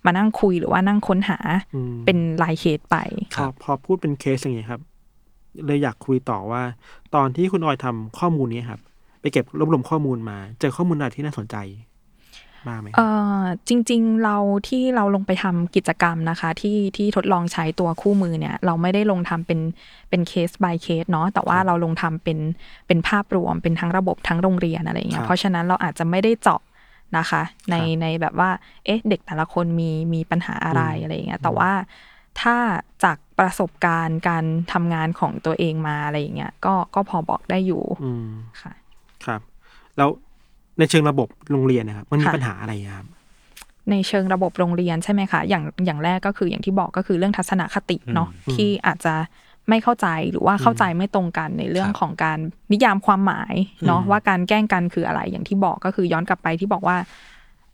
[0.06, 1.38] มานั่งคุยหรือว่านั่งค้นหา
[1.74, 2.96] อืมเป็นรายเคสไป
[3.34, 4.80] พอพอพูดเป็นเคสอย่างนี้ครับ
[5.66, 6.62] เลยอยากคุยต่อว่า
[7.14, 8.80] ตอนที่คุณออยทำข้อมูลนี้ครับ
[9.20, 11.56] ไปเก็บรวบรวมข้อมูลมา เจอข้อมูลอะไรที่น่าสนใจ
[12.66, 13.08] บ้างไหมครับเอ่
[13.40, 14.36] อจริง ๆ เรา
[14.68, 19.60] ที่เราลงไปทำกิจกรรมนะคะ ที่ที่ทดลองใช้ตัวคู่มือเนี่ย เราไม่ได้ลงทำเป็น
[20.10, 22.38] เป็นเคส by เคสเนาะแต่ว่าเราลงทำเป็น
[22.86, 26.60] เป็นภาพรวมเป็นทั้งระบบทั้งโรงเรียนอะไรอย่างเงี้ครัยบเพราะฉะนั้นเราอาจจะไม่ได้เจาะ
[27.18, 28.50] นะคะ ในครับในแบบว่า
[28.84, 31.70] เอ๊ะ เด็กแต่ละคนมีมีปัญหาอะไรอืมอะไรอย่างเงี้ยแต่ว่า
[32.40, 32.56] ถ้า
[33.04, 38.30] จากประสบการณ์การทำงานของตัวเองมาอะไรอย่างเงี้ยก็ก็พอบอกได้อยู่อืม
[38.62, 38.72] ค่ะ
[39.24, 39.40] ครับ
[39.96, 40.08] แล้ว
[40.78, 43.08] ในเชิงระบบโรงเรียนนะครับ มันมีค่ะปัญหาอะไรครับ
[43.90, 49.14] ในเชิงระบบโรงเรียนใช่ไหมคะอย่างอย่างแรกก็คืออย่างที่บอกก็คือเรื่องทัศนคติเนาะที่อาจจะ
[49.68, 52.38] ไม่เข้าใจหรือว่าเข้าใจไม่ตรงกันในเรื่องครับของการ
[52.72, 53.54] นิยามความหมาย
[53.86, 56.96] เนาะว่าการแกล้งกันคืออะไร อย่างที่บอกก็คือย้อนกลับไปที่บอกว่า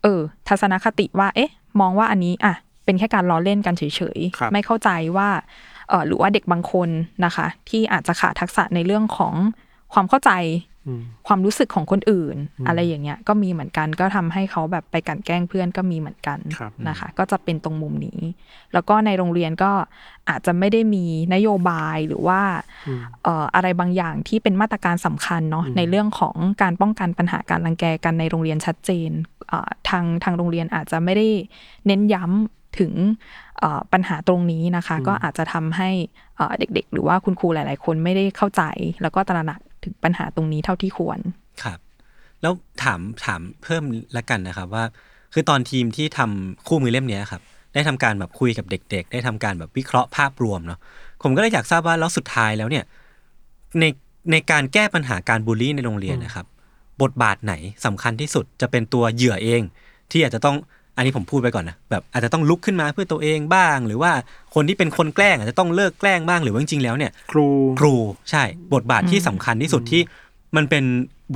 [0.03, 2.55] เออ ทัศนคติว่า เอ๊ะ มองว่าอันนี้อะ
[2.87, 3.83] เป็นแค่การล้อเล่นกันเฉ
[4.17, 5.29] ยครับๆไม่เข้าใจว่า
[5.89, 6.89] เออหรือว่าเด็กบางคน
[7.25, 9.35] นะคะ ที่อาจจะขาดทักษะในเรื่องของ
[9.93, 10.33] ความเข้าใจ
[10.89, 18.21] อืมความรู้สึกของคนอื่น อะไรอย่างเงี้ยก็มีเหมือนกันก็ทำให้เขาแบบไปกลันแกล้งเพื่อนก็มีเหมือนกันครับนะคะ ก็จะเป็นตรงมุมนี้
[18.73, 19.73] แล้วก็ในโรงเรียนก็
[20.29, 22.41] อาจจะไม่ได้มีนโยบายหรือว่า
[22.89, 29.11] อืมเอ่ออะไรบางอย่างที่เป็นมาตรการสำคัญเนาะในเรื่องของการป้องกันปัญหาการรังแกกันในโรงเรียนชัดเจน
[29.49, 31.29] เอ่อทางทางโรงเรียนอาจจะไม่ได้
[31.87, 32.93] เน้นย้ำ ถึง
[33.59, 35.91] เอ่อปัญหาตรงนี้นะคะ ก็อาจจะทำให้
[36.37, 38.63] เอ่อเด็กๆ หรือว่าคุณครูหลาย ๆ คนไม่ได้เข้าใจ
[39.03, 41.19] แล้วก็ตระหนักถึงปัญหาตรงนี้เท่าที่ควร
[41.63, 41.79] ครับ
[42.43, 43.83] แล้วถามถามเพิ่ม
[44.17, 44.85] ละกันนะครับว่า
[45.33, 47.43] คือตอนทีมที่ทำคู่มือเล่มเนี้ยครับ
[47.75, 50.79] ได้ทำการแบบคุยกับเด็ก ๆ ได้ทำการแบบวิเคราะห์ภาพรวมเนาะ
[51.23, 52.85] ผมก็เลยอยากทราบว่าแล้วสุดท้ายแล้วเนี่ย
[53.81, 53.85] ใน
[54.33, 56.47] ในการแก้ปัญหาการบูลลี่ในโรงเรียนนะครับ
[57.03, 57.55] บทบาทไหน
[57.87, 59.63] สำคัญที่สุดจะเป็นตัวเหยื่อเอง
[60.11, 60.57] ที่อาจจะต้อง
[60.97, 64.13] อันนี้ผมพูดไปก่อนนะแบบอาจจะต้องลุกขึ้นมาเพื่อตัวเองบ้าง หรือว่า
[64.55, 67.47] คนที่เป็นคนแกล้งอาจจะต้องเลิกแกล้งบ้างหรือว่าจริงๆแล้วเนี่ย ครู
[67.81, 67.95] ครู
[68.31, 68.43] ใช่
[68.75, 70.03] บทบาทที่สำคัญที่สุดที่
[70.57, 70.85] มันเป็น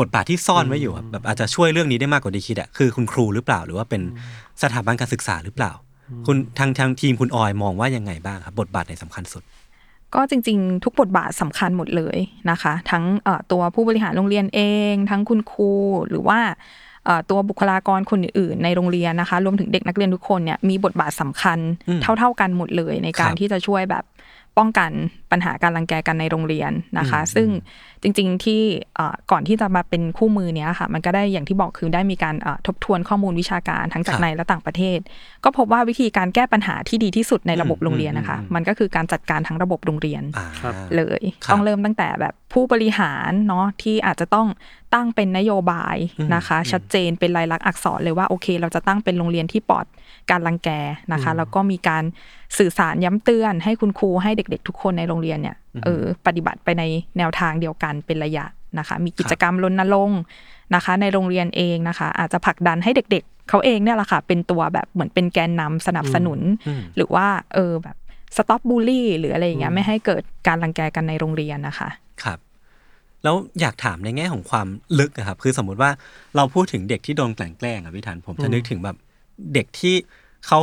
[0.01, 4.03] บทบาทที่ซ่อนไว้อยู่อะแบบอาจจะช่วยเรื่องนี้ได้มากกว่าที่คิดอะคือคุณครูหรือเปล่า หรือว่าเป็น
[4.63, 5.73] สถาบันการศึกษาหรือเปล่า
[6.27, 9.43] คุณทางทางทีมคุณออยมองว่ายังไงบ้างครับ บทบาทไหนสำคัญสุด
[10.15, 12.19] ก็จริงๆ ทุกบทบาทสำคัญหมดเลย
[12.51, 14.61] นะคะ ทั้งเอ่อตัวผู้บริหารโรงเรียนเอ
[14.93, 15.73] ง ทั้งคุณครู
[16.09, 16.41] หรือว่า
[17.05, 24.05] เอ่อตัวบุคลากรคนอื่นๆในโรงเรียนนะคะ รวมถึงเด็กนักเรียนทุกคนเนี่ยมีบทบาทสำคัญอืมเท่า ๆกันหมดเลยในการครับที่จะช่วยแบบ
[24.61, 24.91] ป้องกัน
[25.33, 27.49] ปัญหาการรังแกกันในโรงเรียนนะคะอืมซึ่ง
[28.03, 28.63] จริงๆที่
[28.97, 34.99] เอ่อก่อนที่จะมาเป็นคู่มือเนี้ยค่ะ มันก็ได้อย่างที่บอกคือได้มีการเอ่อทบทวนข้อมูลวิชาการทั้งจากในและต่างประเทศ
[35.45, 44.49] ก็พบว่าวิธีการแก้ปัญหาที่ดีที่สุดในระบบโรงเรียนนะคะ มันก็คือการจัดการทั้งระบบโรงเรียนอ่าครับเลยครับต้องเริ่มตั้งแต่แบบ ผู้บริหารเนาะที่อาจจะต้อง
[44.95, 49.87] ตั้งเป็นนโยบายอืมนะคะอืมชัดเจนเป็นลายลักษณ์อักษรเลยว่าโอเค เราจะตั้งเป็นโรงเรียนที่ปลอด
[50.31, 50.69] การรังแก
[51.13, 52.05] นะคะ แล้วก็มีการ
[52.59, 56.83] สื่อสารย้ำเตือน ให้คุณครูให้เด็ก ๆ ทุกคนในโรงเรียนเนี่ยเออปฏิบัติไปใน
[57.19, 58.45] แนวทางเดียวกันเป็นระยะ
[58.79, 60.21] นะคะ มีกิจกรรมรณรงค์
[60.75, 67.97] นะคะ ในโรงเรียนเองนะคะ อาจจะผลักดันให้เด็ก ๆเขาเองเนี่ยแหละค่ะเป็นตัวแบบเหมือนเป็นแกนนำสนับสนุนอืมหรือว่าเออแบบ
[68.37, 71.89] สต็อปบูลลี่หรืออะไรอย่างเงี้ยไม่ให้เกิดการรังแกกันในโรงเรียนนะคะ
[72.25, 72.39] ครับ
[73.25, 74.67] แล้วอยากถามในแง่ของความ
[74.99, 75.91] ลึกอะครับ คือสมมุติว่า
[76.37, 78.97] เราพูดถึงเด็กที่โดนกลั่นแกล้งอะพี่ทันผมจะนึกถึงแบบ
[79.55, 79.95] เด็กที่
[80.47, 80.61] เขา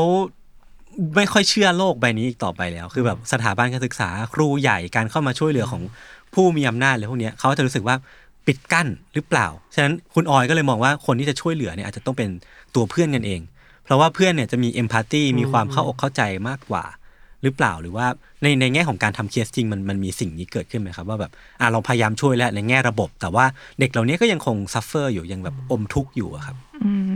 [1.16, 5.82] ไม่ค่อยเชื่อโลกใบนี้อีกต่อไปแล้ว คือแบบสถาบันการศึกษาครูใหญ่การเข้ามาช่วยเหลือของ
[6.34, 7.96] ผู้มีอำนาจเลยพวกเนี้ยเขาจะรู้สึกว่า
[8.48, 12.30] ปิดกั้นหรือเปล่า ฉะนั้นคุณออยก็เลยมองว่าคนที่จะช่วยเหลือเนี่ยอาจจะต้องเป็น
[12.76, 13.42] ตัวเพื่อนกันเอง
[13.84, 16.84] เพราะว่าเพื่อนเนี่ยจะมีเอมพัตตีมีความเข้าอกเข้าใจมากกว่า
[17.44, 18.06] หรือเปล่าหรือว่า
[18.42, 23.46] ในในแง่ของการทำเคสจริงมันมันมีสิ่งนี้เกิดขึ้นไหมครับ ว่าแบบอะเราพยายามช่วยแล้วในแง่ระบบ แต่ว่า
[23.80, 27.16] เด็กเหล่านี้ก็ยังคง suffer อยู่ยังแบบอมทุกข์อยู่อะครับอืม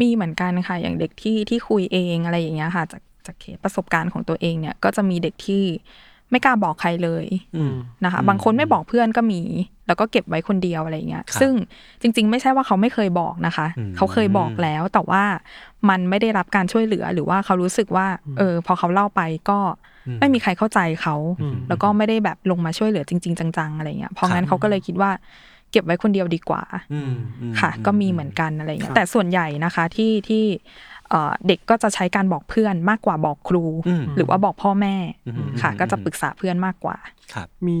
[0.00, 5.64] มีเหมือนกันค่ะอย่างเด็กที่ที่คุยเองอะไรอย่างเงี้ยค่ะจากจากเคสประสบการณ์ของตัวเองเนี่ยก็จะมีเด็กที่
[6.30, 9.42] ไม่กล้าบอกใครเลยอืมนะคะ บางคนไม่บอกเพื่อนก็มี
[9.86, 11.52] แล้วก็เก็บไว้คนเดียวอะไรอย่างเงี้ยครับซึ่ง
[12.02, 15.22] จริง ๆ ไม่ใช่ว่าเขาไม่เคยบอกนะคะอืมเขาเคยบอกแล้ว แต่ว่า
[15.88, 18.06] มันไม่ได้รับการช่วยเหลือ หรือว่าเขารู้สึกว่า
[18.38, 19.58] เออ พอเขาเล่าไปก็
[20.20, 21.16] ไม่มีใครเข้าใจเขา
[21.68, 25.10] แล้วก็ไม่ได้แบบลงมาช่วยเหลือจริง ๆ จังๆอะไรเงี้ย เพราะงั้นเขาก็เลยคิดว่า
[25.72, 26.62] เก็บไว้คนเดียวดีกว่า
[26.92, 30.44] อืมอืมค่ะอืก็มีเหมือนกันอะไรเงี้ครัยบแต่ส่วนใหญ่นะคะที่ที่
[31.10, 34.94] เอ่อเด็กก็จะใช้การบอกเพื่อนมากกว่าบอกครูอืมหรือว่าบอกพ่อแม่
[35.26, 36.96] อืมค่ะอืมก็จะปรึกษาเพื่อนมากกว่า
[37.34, 37.78] ครับมี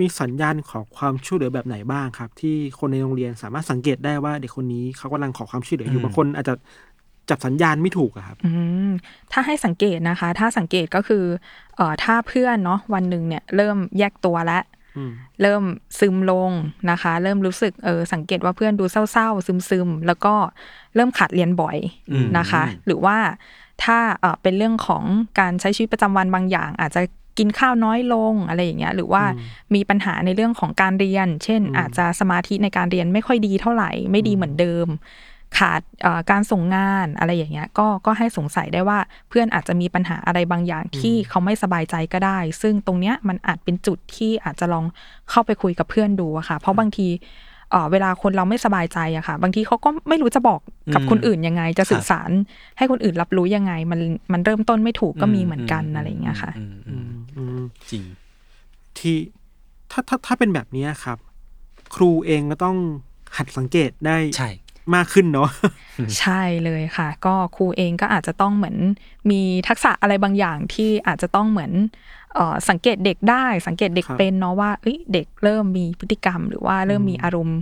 [0.00, 6.54] มีสัญญาณของความช่วยเหลือแบบไหนบ้างครับ ที่คนในโรงเรียนสามารถสังเกตได้ว่าเด็กคนนี้เขากำลังขอความช่วยเหลืออยู่อืมบางคนอาจจะ
[7.30, 8.50] จับสัญญาณไม่ถูกอะครับอื
[8.88, 8.90] ม
[9.32, 11.24] ถ้าให้สังเกตนะคะ ถ้าสังเกตก็คือ
[11.76, 14.79] เอ่อถ้าเพื่อนเนาะวันหนึ่งเนี่ยเริ่มแยกตัวแล้วอืม
[15.42, 15.62] เริ่ม
[15.98, 16.50] ซึมลง
[16.90, 20.34] นะคะ เริ่มรู้สึกเออสังเกตว่าเพื่อนดูเศร้าๆ ซึมๆ แล้วก็
[20.94, 21.78] เริ่มขาดเรียนบ่อย
[22.12, 23.16] อืมนะคะ หรือว่า
[23.84, 25.04] ถ้าเออเป็นเรื่องของ
[25.40, 27.02] การใช้ชีวิตประจำวันบางอย่าง อาจจะ
[27.38, 29.24] กินข้าวน้อยลงอะไรอย่างเงี้ยหรือว่า
[29.74, 34.86] มีปัญหาในเรื่องของการเรียน เช่น อาจจะสมาธิในการเรียนไม่ค่อยดีเท่าไหร่ ไม่ดีเหมือนเดิม
[35.58, 44.84] ขาดเอ่อการส่งงานอะไรอย่างเงี้ยก็ก็ให้สงสัยได้ว่าเพื่อนอาจจะมีปัญหาอะไรบางอย่างที่เขาไม่สบายใจก็ได้ ซึ่งตรงเนี้ยมันอาจเป็นจุดที่อาจจะลอง
[45.30, 47.08] เข้าไปคุยกับเพื่อนดูอะค่ะ เพราะบางที
[47.70, 50.60] เอ่อเวลาคนเราไม่สบายใจอะค่ะ บางทีเขาก็ไม่รู้จะบอก
[50.94, 52.30] กับอืมคนอื่นยังไง จะสื่อครับสาร
[52.78, 54.00] ให้คนอื่นรับรู้ยังไง มัน
[54.32, 58.04] มันเริ่มต้นไม่ถูกก็มีเหมือนกันอะไรอย่างเงี้ยค่ะอืมอืมอืมจริง
[58.98, 59.16] ที่
[59.90, 61.18] ถ้าถ้าถ้าเป็นแบบนี้ครับ
[61.94, 62.76] ครูเองก็ต้อง
[63.36, 64.50] หัดสังเกตได้ใช่
[64.96, 65.50] มากขึ้นเนาะ
[66.18, 68.76] ใช่เลยค่ะ ก็ครูเองก็อาจจะต้องเหมือน
[69.30, 71.72] มีทักษะอะไรบางอย่างที่อาจจะต้องเหมือน
[72.34, 77.60] เอ่อสังเกตเด็กได้สังเกตเด็กครับเป็นเนาะว่าเอ้ยเด็กเริ่มมีพฤติกรรม หรือว่าเริ่มมีอารมณ์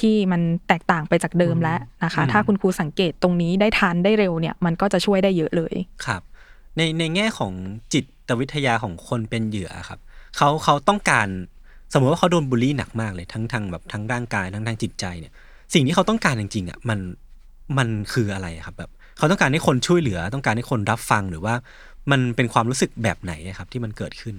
[0.00, 5.74] ที่มันแตกต่างไปจากเดิมแล้วนะคะ ถ้าคุณครูสังเกตตรงนี้ได้ทันได้เร็วเนี่ย มันก็จะช่วยได้เยอะเลย
[6.06, 6.22] ครับ
[6.76, 7.52] ในในแง่ของ
[7.92, 9.98] จิตวิทยาของคนเป็นเหยื่อครับ
[10.36, 11.28] เขาเขาต้องการ
[11.92, 15.32] สมมติว่าเขาโดนบูลลี่หนักมากเลยทั้งทางแบบทั้งร่างกายทั้งทางจิตใจเนี่ย
[15.74, 16.98] สิ่งที่เขาต้องการจริงๆอะมัน
[17.78, 21.54] มันคืออะไรครับแบบเขาต้องการให้คนช่วยเหลือ ต้องการให้คนรับฟังหรือว่า
[22.10, 24.36] มันเป็นความรู้สึกแบบไหนครับที่มันเกิดขึ้น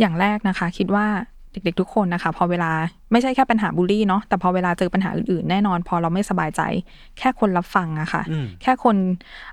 [0.00, 1.06] อย่างแรกนะคะ คิดว่า
[1.54, 2.70] เด็กๆทุกคนนะคะ พอเวลา
[3.12, 6.62] ไม่ใช่แค่ปัญหาบูลลี่เนาะแต่พอเวลาเจอปัญหาอื่นๆ แน่นอน พอเราไม่สบายใจ
[7.18, 8.96] แค่คนรับฟังอะค่ะอืมแค่คน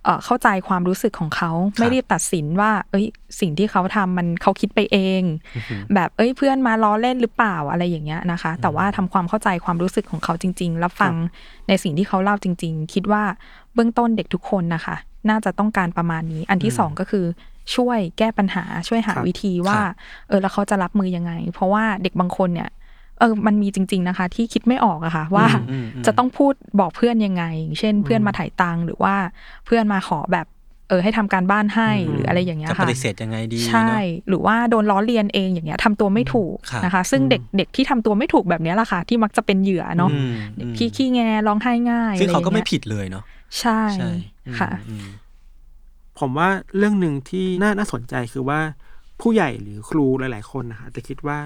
[0.03, 3.05] เอ่อเข้าใจความรู้สึกของเขาไม่รีบตัดสินว่า เอ้ย
[3.39, 5.21] สิ่งที่เขาทำมันเขาคิดไปเอง
[5.93, 11.13] แบบเอ้ยเพื่อนมาล้อเล่นหรือเปล่าอะไรอย่างเงี้ยนะคะ แต่ว่าทำความเข้าใจความรู้สึกของเขาจริง ๆ รับฟัง
[11.67, 13.23] ในสิ่งที่เขาเล่าจริง ๆ คิดว่า
[13.73, 14.95] เบื้องต้นเด็กทุกคนนะคะ
[15.29, 17.25] น่าจะต้องการประมาณนี้ อันที่สองก็คือ
[17.75, 19.79] ช่วยแก้ปัญหาช่วยหาครับวิธีว่า
[20.27, 22.69] เออแล้วเขาจะรับมือยังไง เพราะว่าเด็กบางคนเนี่ย
[23.19, 29.15] เออ มันมีจริง ๆนะคะ ที่คิดไม่ออกอะค่ะ ว่าอืมอืมอืมจะต้องพูดบอกเพื่อนยังไงอย่างเช่น เพื่อนมาถ่ายตังค์หรือว่า
[29.65, 30.47] เพื่อนมาขอแบบ
[30.89, 43.23] เออให้ทำการบ้านให้หรืออะไรอย่างเงี้ยจะปค่ะฏิเสธยังไงดีใช่เนาะหรือว่าโดนล้อเลียนเองอย่างเงี้ยทำตัวไม่ถูกครับนะคะ ซึ่งเด็กเด็กที่ทำตัวไม่ถูกแบบเนี้ยแหละค่ะ ที่มักจะเป็นเหยื่อเนาะอืมอืมขี้ขี้แงร้องไห้ง่ายซึ่งเขาก็ไม่อะรอย่ยผิดเลยเนาะ
[43.59, 44.09] ใช่ใช่
[44.47, 45.05] อืมค่ะอืม
[46.21, 48.59] ผมว่าเรื่องหนึ่งที่น่าน่าสนใจคือว่า
[49.21, 51.39] ผู้ใหญ่หรือครูหลาย ๆ คนนะคะจะคิดว่า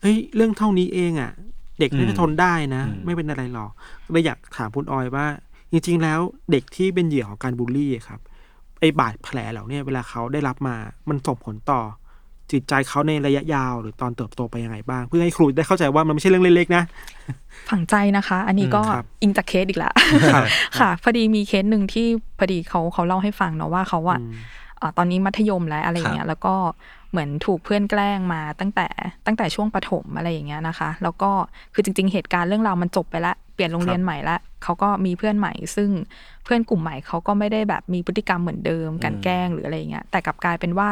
[0.00, 1.32] เฮ้ยเรื่องเท่านี้เองอะ
[1.80, 3.70] เด็กน่าจะทนได้นะ ไม่เป็นอะไรหรอก
[4.10, 5.26] เลยอยากถามคุณออยว่า
[5.72, 8.20] จริง ๆ แล้วเด็กที่เป็นเหยื่อของการบูลลี่อะครับ
[8.80, 10.76] ไอ้บาดแผลเหล่าเนี้ยเวลาเขาได้รับมา
[11.08, 11.80] มันส่งผลต่อ
[12.54, 16.82] จิตใจเขาในระยะยาว หรือตอนเติบโตไปยังไงบ้าง เพื่อให้ครูได้เข้าใจว่ามันไม่ใช่เรื่องเล็กๆนะ
[17.70, 19.92] ฝังใจนะคะ อันนี้ก็อืมครับอิงจากเคสอีกละ
[20.32, 20.44] ครับ
[20.80, 22.06] ค่ะ พอดีมีเคสหนึ่งที่
[22.38, 24.20] พอดีเขาเขาเล่าให้ฟังเนาะว่าเขาอะ
[24.80, 26.54] อ่าตอนนี้มัธยมแล้วอะไรอย่างเงี้ยแล้วก็
[27.10, 28.86] เหมือนถูกเพื่อนแกล้งมาตั้งแต่
[29.26, 31.30] ตั้งแต่ช่วงประถมอะไรอย่างเงี้ยนะคะ แล้วก็
[31.74, 35.90] คือจริง ๆ เหตุการณ์เรื่องราวมันจบไปแล้วเปลี่ยนโรงเรียนใหม่ละเขาก็มีเพื่อนใหม่ ซึ่ง
[36.44, 40.88] เพื่อนกลุ่มใหม่เขาก็ไม่ได้แบบมีพฤติกรรมเหมือนเดิมการแกล้งหรืออะไรอย่างเงี้ยแต่กลับกลายเป็นว่า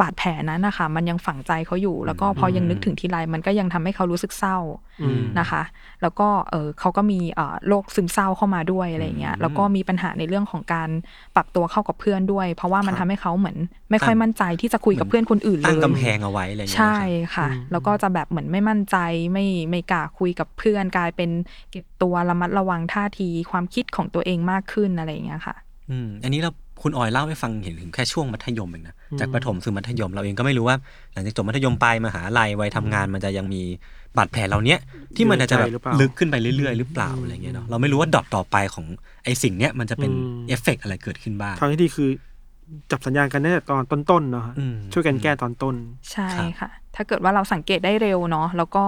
[0.00, 4.58] บาดแผลนั้นนะคะมันยังฝังใจเขาอยู่ แล้วก็พอยังนึกถึงทีไรมันก็ยังทำให้เขารู้สึกเศร้า
[5.02, 5.62] อืมนะคะ
[6.02, 10.88] แล้วก็เออเขาก็มีเอ่อโรคซึมเศร้าเข้ามาด้วยอะไรเงี้ยแล้วก็มีปัญหาในเรื่องของการ
[11.34, 13.56] ปรับตัวเข้ากับเพื่อนด้วย เพราะว่ามันทำให้เขาเหมือน
[13.90, 18.96] ไม่ค่อยมั่นใจที่จะคุยกับเพื่อนคนอื่นเลตั้งยกำแพงเอาไว้อะไรอย่างเงี้ยใช่นะครับค่ะ แล้วก็จะแบบเหมือนไม่มั่นใจ
[19.32, 21.30] ไม่ไม่กล้าคุยกับเพื่อนกลายเป็น
[21.70, 25.56] เก็บตัวระมัดระวังท่าทีความคิดของตัวเองมากขึ้นอะไรอย่างเงี้ยค่ะ
[25.90, 26.50] อืมอันนี้เรา
[26.82, 30.76] คุณออยเล่าให้ฟังเห็นถึงแค่ช่วงมัธยมเองนะจากประถมสู่มัธยมเราเองก็ไม่รู้ว่า
[31.12, 33.62] หลังจากจบมัธยมปลายมหาลัยวัยทำงานมันจะยังมี
[34.16, 34.78] บาดแผลเหล่าเนี้ย
[35.16, 38.86] ที่มันอาจจะแบบอยู่ในใจหรือเปล่าลึกขึ้นไปเรื่อยๆ หรือเปล่าอะไรเงี้ยเนาะเราไม่รู้ว่าดอทต่อไปของ
[39.24, 42.08] ไอ้สิ่งเนี้ยมันจะเป็นอืมเอฟเฟกต์อะไรเกิดขึ้นบ้างทางที่ดีคือ
[42.90, 45.74] จับสัญญาณกันตั้งแต่ตอนต้นๆเนาะอืมช่วยกันแก้ตอนต้น
[46.12, 48.84] ใช่ครับค่ะ ถ้าเกิดว่าเราสังเกตได้เร็วเนาะแล้วก็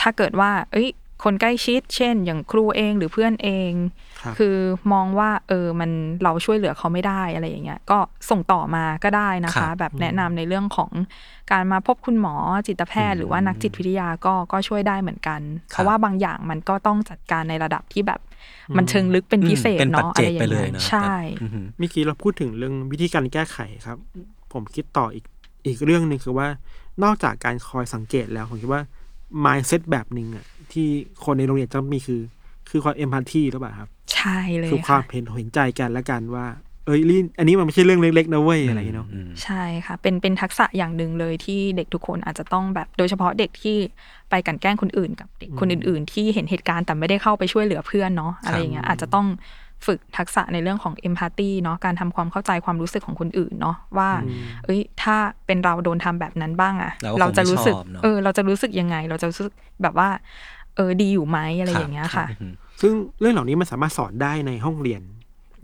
[0.00, 0.88] ถ้าเกิดว่า เอ้ย
[1.24, 3.72] คนใกล้ชิด เช่น อย่างครูเองหรือเพื่อนเอง
[4.20, 4.56] ครับคือ
[4.92, 5.90] มองว่าเออมัน
[6.22, 7.98] เราช่วยเหลือเขาไม่ได้อะไรอย่างเงี้ยก็
[8.30, 10.90] ส่งต่อมาก็ได้นะครัคะบแบบแนะนำในเรื่องของ
[11.52, 12.34] การมาพบคุณหมอ
[12.66, 18.20] จิตแพทย์ หรือว่านักจิตวิทยาก็ก็ช่วยได้เหมือนกัน เพราะว่าบางอย่างมันก็ต้องจัดการในระดับที่แบบ
[18.76, 23.98] มันเชิงลึกเป็นพิเศษเป็นปัจเนาะเจอะไรกอไปย่างเลเงี้ยยเนาะใช่แบบอือหือเมื่อกี้เราพูดถึงเรื่องวิธีการแก้ไขครับ
[24.52, 25.24] ผมคิดต่ออีก
[25.66, 26.48] อีกเรื่องหนึ่งคือว่า
[27.02, 28.82] นอกจากการคอยสังเกตแล้วผมคิดว่า
[29.44, 30.88] mindset แบบหนึ่งอะ ที่
[31.24, 32.20] คนในโรงเรียนจะมีคือ
[32.70, 36.46] คือความเอมพัตตีหรือเปล่าครับ ใช่เลยคือความค่ะเห็นเห็นใจกันและกันว่า
[36.86, 43.76] เอ้ยลินอันนี้มันไม่ใช่เรื่องเล็กๆนะเว้ยอะไรอย่างเงี้ยเนาะอืมใช่ค่ะ เป็นเป็นทักษะอย่างหนึ่งเลยที่เด็กทุกคนอาจจะต้องแบบ โดยเฉพาะเด็กที่
[44.30, 49.26] ไปกลันแกล้งคนอื่นกับเด็กคนอื่น ๆ ที่เห็นเหตุการณ์แต่ไม่ได้เข้าไปช่วยเหลือเพื่อนเนาะอะไรอย่างเงี้ยอาจจะต้อง
[49.86, 54.10] ฝึกทักษะในเรื่องของเอมพัตตีเนาะการทำความเข้าใจความรู้สึกของคนอื่นเนาะว่า
[54.64, 59.52] เอ้ย ถ้าเป็นเราโดนทำแบบนั้นบ้างอะเราก็คงจะรู้สึกไม่ชอบเนอะเออ เราจะรู้สึกยังไง เราจะรู้สึก
[59.82, 60.08] แบบว่า
[60.78, 65.02] เออดีอยู่ไหมอะไรอย่างเงี้ยค่ะอือหือซึ่งเรื่องเหล่านี้มันสามารถสอนได้ในห้องเรียน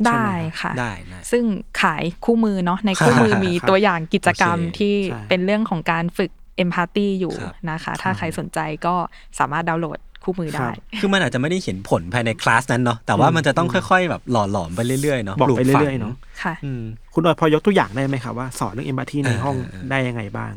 [0.04, 1.44] ใช่ไหมได้ครับค่ะได้ได้ ซึ่ง
[1.82, 8.94] ขายคู่มือเนาะในคู่มือมีครับตัวอย่างกิจกรรมโอเคที่ใช่เป็นเรื่องของการฝึกเอมพัตตีอยู่ครับนะคะ ถ้าใครสนใจก็
[9.38, 10.68] สามารถดาวน์โหลดคู่มือได้
[11.00, 16.82] คือมันอาจจะไม่ได้เห็นผลภายในคลาสนั้นเนาะ แต่ว่ามันจะต้องค่อยๆ แบบหล่อหลอมไปเรื่อยๆ เนาะ บอกไปลูฝังเรื่อยๆ เนาะ ค่ะอืม
[17.14, 20.52] คุณออยพอยกตัวอย่างได้ไหมครับว่าสอนเรื่องเอมพัตตีในเออห้องเออเออได้ยังไงบ้าง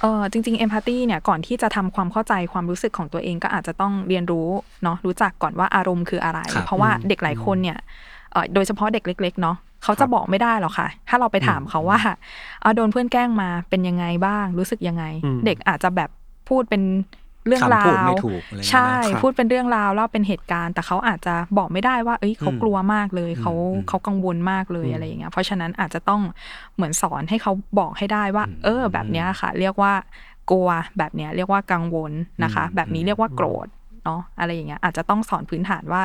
[0.00, 4.48] เออจริงๆเอมพัตตีเนี่ยก่อนที่จะทำความเข้าใจความรู้สึกของตัวเองก็อาจจะต้องเรียนรู้
[4.82, 7.78] เนาะรู้จักก่อนว่าอารมณ์คืออะไรครับเพราะว่าเด็กหลายคนเนี่ย
[8.32, 11.98] เอ่อโดยเฉพาะเด็กเล็ก ๆ เนาะเขาจะบอกไม่ได้หรอกค่ะ ถ้าเราไปถามเขาว่า
[12.62, 16.10] เอาโดนเพื่อนแกล้งมาเป็นยังไงบ้าง รู้สึกยังไงอืมเด็กอาจจะแบบ
[16.48, 16.82] พูดเป็น
[17.46, 26.22] เรื่องราคำพูดวไม่ถูกอะไรอย่างเงี้ยนะใช่ครับพูดเป็นเรื่องราวเล่าเป็นเหตุการณ์ แต่เขาอาจจะบอกไม่ได้ว่า เอ้ยเขาอืมกลัวมากเลยเขาอืมเขากังวลมากเลยอืมอะไรอย่างเงี้ย เพราะฉะนั้นอาจจะต้อง
[26.74, 29.92] เหมือนสอนให้เขาบอกให้ได้ว่า เออ แบบเนี้ยค่ะ เรียกว่า
[30.50, 32.12] กลัวแบบเนี้ยเรียกว่ากังวล
[32.44, 33.66] นะคะอืมแบบนี้เรียกว่าโกรธ
[34.04, 36.02] เนาะอะไรอย่างเงี้ยอาจจะต้องสอนพื้นฐานว่า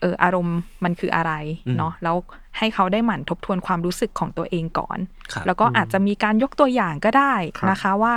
[0.00, 1.32] เอออารมณ์มันคืออะไร
[1.78, 2.16] เนาะแล้ว
[2.58, 4.98] ให้เขาได้หมั่นทบทวนความรู้สึกของตัวเองก่อน
[5.32, 8.14] ครับแล้วก็อาจจะมีการยกตัวอย่างก็ได้ครับนะคะว่า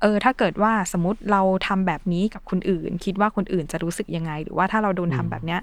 [0.00, 5.60] เออถ้าเกิดว่าสมมติเราทำแบบนี้กับคนอื่น คิดว่าคนอื่นจะรู้สึกยังไง หรือว่าถ้าเราโดนทำแบบเนี้ย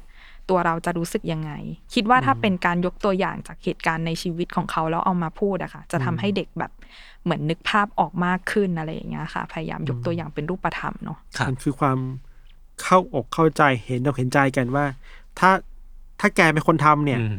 [0.50, 1.52] ตัวเราจะรู้สึกยังไง
[1.93, 6.71] คิดว่าถ้าเป็นการยกตัวอย่างจากเหตุการณ์ในชีวิตของเขาแล้วเอามาพูดอะค่ะ จะทำให้เด็กแบบ
[7.23, 12.00] เหมือนนึกภาพออกมากขึ้นอะไรอย่างเงี้ยค่ะ พยายามยกตัวอย่างเป็นรูปธรรมเนาะครับมันคือความ
[12.82, 14.86] เข้าอกเข้าใจเห็นอกเห็นใจกันว่า
[15.39, 15.52] ถ้า
[16.19, 17.38] ถ้าแกเป็นคนทำเนี่ยอืม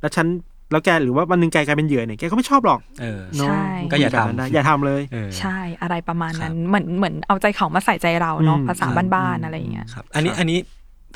[0.00, 0.26] แล้วฉัน
[0.70, 10.58] แล้วแกหรือว่าวันหนึงแกกลายเป็นเหยื่อเนี่ยแกก็ไม่ชอบหรอกเออเนาะใช่ก็อย่าทำแบบนั้นนะอย่าทำเลยเออใช่อะไรประมาณนั้นครับเหมือนเหมือนเอาใจเขามาใส่ใจเราเนาะอืมภาษาครับบ้านอืมๆอะไรอย่างเงี้ยครับ อันนี้อันนี้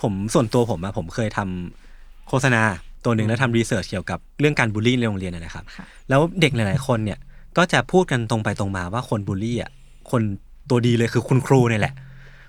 [0.03, 2.62] ผมส่วนตัวผมอะผมเคยทำโฆษณา
[3.05, 7.19] ตัวหนึ่งแล้วทำรีเสิร์ชเกี่ยวกับเรื่องการบูลลี่ในโรงเรียนนะนะครับค่ะแล้วเด็กหลาย ๆ คนเนี่ย
[7.57, 9.71] ก็จะพูดกันตรงไปตรงมาว่าคนบูลลี่อะ
[10.11, 10.23] คน
[10.71, 11.95] ตัวดีเลยคือคุณครูเนี่ยแหละ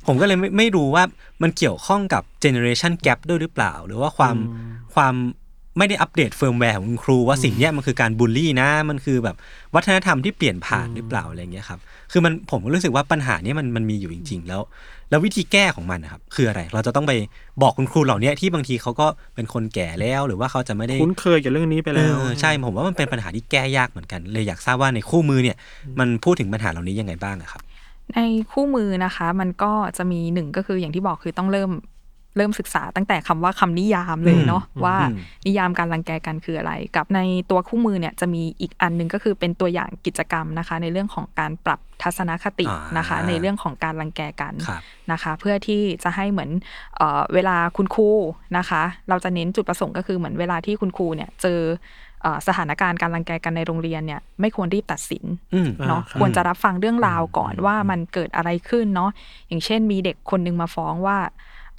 [0.08, 1.04] ผมก็เลยไม่ไม่รู้ว่า
[1.41, 4.36] มันเกี่ยวข้องกับเจเนอเรชันแก p ด้วยหรือเปล่า หรือว่าความ
[4.96, 5.15] ความ
[5.78, 9.36] ไม่ได้ update firmware ของคุณครูว่าสิ่งเนี้ยมันคือการบูลลี่นะ มันคือแบบ
[9.76, 11.80] วัฒนธรรมที่เปลี่ยนผ่านหรือเปล่าอะไรเงี้ยครับ
[12.12, 14.62] คือมันผมก็รู้สึกว่าปัญหาเนี้ยมันมันมีอยู่จริง ๆ แล้ว
[15.10, 17.14] แล้ววิธีแก้ของมันนะครับคืออะไร เราจะต้องไป
[17.62, 25.58] บอกคุณครูเหล่าเนี้ยที่บางทีเขาก็เป็นคนแก่แล้วหรือว่าเขาจะไม่ได้คุ้นเคยกับเรื่องนี้ไปแล้วเออใช่ผมว่ามันเป็นปัญหาที่แก้ยากเหมือนกัน เลยอยากทราบว่าในคู่มือเนี่ย
[26.00, 27.62] มันพูดถึงปัญหาเหล่านี้ยังไงบ้างอะครับ
[28.16, 28.20] ใน
[28.52, 31.72] คู่มือนะคะ มันก็จะมีหนึ่งก็คืออย่างที่บอกคือต้องเริ่ม
[32.38, 37.19] เริ่มศึกษาตั้งแต่คำว่าคำนิยามเลยเนาะอืมว่าอืมนิยามการรังแกกันคืออะไร กับใน
[37.52, 46.50] ตัวคู่มือเนี่ยจะมีอีกอันหนึ่งก็คือเป็นตัวอย่างกิจกรรมนะคะ ในเรื่องของการปรับทัศนคติอ่านนะคะ ในเรื่องของการรังแกกันครับนะคะ เพื่อที่จะให้เหมือน
[46.95, 48.10] เอ่อเวลาคุณครู
[48.58, 51.62] นะคะ เราจะเน้นจุดประสงค์ก็คือเหมือนเวลาที่คุณครูเนี่ยเจอ
[52.21, 59.12] เอ่อสถานการณ์การรังแกกันในโรงเรียนเนี่ยไม่ควรรีบตัดสินอืมเนาะอ่าครับควรจะรับฟังเรื่องราวก่อนว่ามันเกิดอะไรขึ้นเนาะ
[59.48, 61.17] อย่างเช่นมีเด็กคนนึงมาฟ้องว่า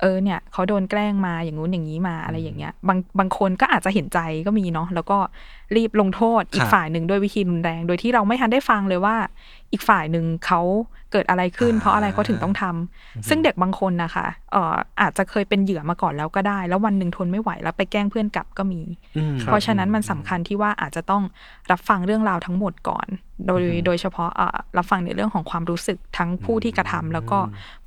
[0.00, 5.18] เออเนี่ยเขาโดนแกล้งมาอย่างงู้นอย่างนี้มาอะไรอย่างเงี้ยบางบางคนก็อาจจะเห็นใจก็มีเนาะแล้วก็
[5.76, 9.16] รีบลงโทษอีครักบฝ่ายหนึ่งด้วยวิธีรุนแรง โดยที่เราไม่ทันได้ฟังเลยว่า
[9.72, 10.60] อีกฝ่ายหนึ่งเขา
[11.12, 18.80] เกิดอะไรขึ้นอ่าเพราะอะไรเขาถึงต้องทำซึ่งเด็กบางคนนะคะเอ่ออาจจะเคยเป็นเหยื่อมาก่อนแล้วก็ได้ แล้ววันหนึ่งทนไม่ไหวแล้วไปแกล้งเพื่อนกลับก็มี
[19.16, 21.22] อืมเพราะฉะนั้นมันสำคัญที่ว่าอาจจะต้อง
[21.70, 23.06] รับฟังเรื่องราวทั้งหมดก่อน
[23.46, 27.38] โดยโดยเฉพาะเอ่อรับฟังในเรื่องของความรู้สึกทั้งผู้ที่กระทำแล้วก็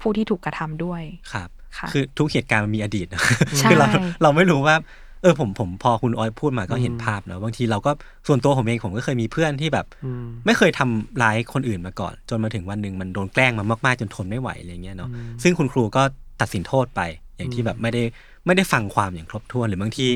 [0.02, 1.02] ผู้ที่ถูกกระทำด้วย
[1.34, 3.22] ครับ ค่ะคือทุกเหตุการณ์มันมีอดีตนะ
[3.58, 3.88] ใช่คือเรา
[4.22, 4.76] เราไม่รู้ว่า
[5.22, 7.92] เออผมผมพอคุณออยพูดมาก็เห็นภาพนะบางทีเราก็
[8.28, 15.10] ส่วนตัวผมเองผมก็เคยมีเพื่อนที่แบบอืมไม่เคยทำร้ายคนอื่นมาก่อน จนมาถึงวันหนึ่งมันโดนแกล้งมามากๆจนทนไม่ไหวอะไรเงี้ยเนาะ
[15.44, 16.04] ซึ่งคุณครูก็
[16.42, 17.02] ตัดสินโทษไป
[17.38, 18.04] อย่างที่แบบไม่ได้
[18.46, 20.08] ไม่ได้ฟังความอย่างครบถ้วนหรือบางที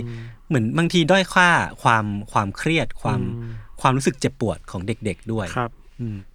[0.48, 1.50] เหมือนบางทีด้อยค่า
[1.84, 5.83] ความความเครียดความอืมความรู้สึกเจ็บปวดของเด็ก ๆ ด้วยครับอืม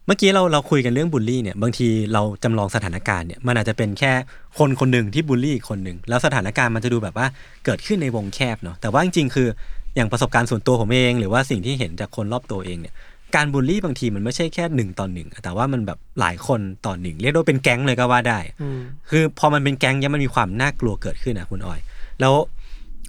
[0.06, 4.12] เมื่อกี้เราเราคุยกันเรื่องบูลลี่เนี่ยบางทีเราจำลองสถานการณ์เนี่ยมันอาจจะเป็นแค่
[4.58, 7.26] คนคนหนึ่งที่บูลลี่อีกคนหนึ่งแล้วสถานการณ์มันจะดูแบบว่า
[7.64, 9.48] เกิดขึ้นในวงแคบเนาะแต่ว่าจริงๆคือ
[9.96, 12.94] อย่างประสบการณ์ส่วนตัวผมเอง หรือว่าสิ่งที่เห็นจากคนรอบตัวเองเนี่ย
[13.36, 21.80] การบูลลี่บางทีมันไม่ใช่แค่หนึ่งต่อหนึ่งแต่ว่ามันแบบหลายคนต่อหนึ่งเรียกได้ว่าเป็นแก๊งเลยก็ว่าได้อืมคือพอมันเป็นแก๊งเนี่ยมันมีความน่ากลัวเกิดขึ้นนะคุณออย
[22.20, 22.34] แล้ว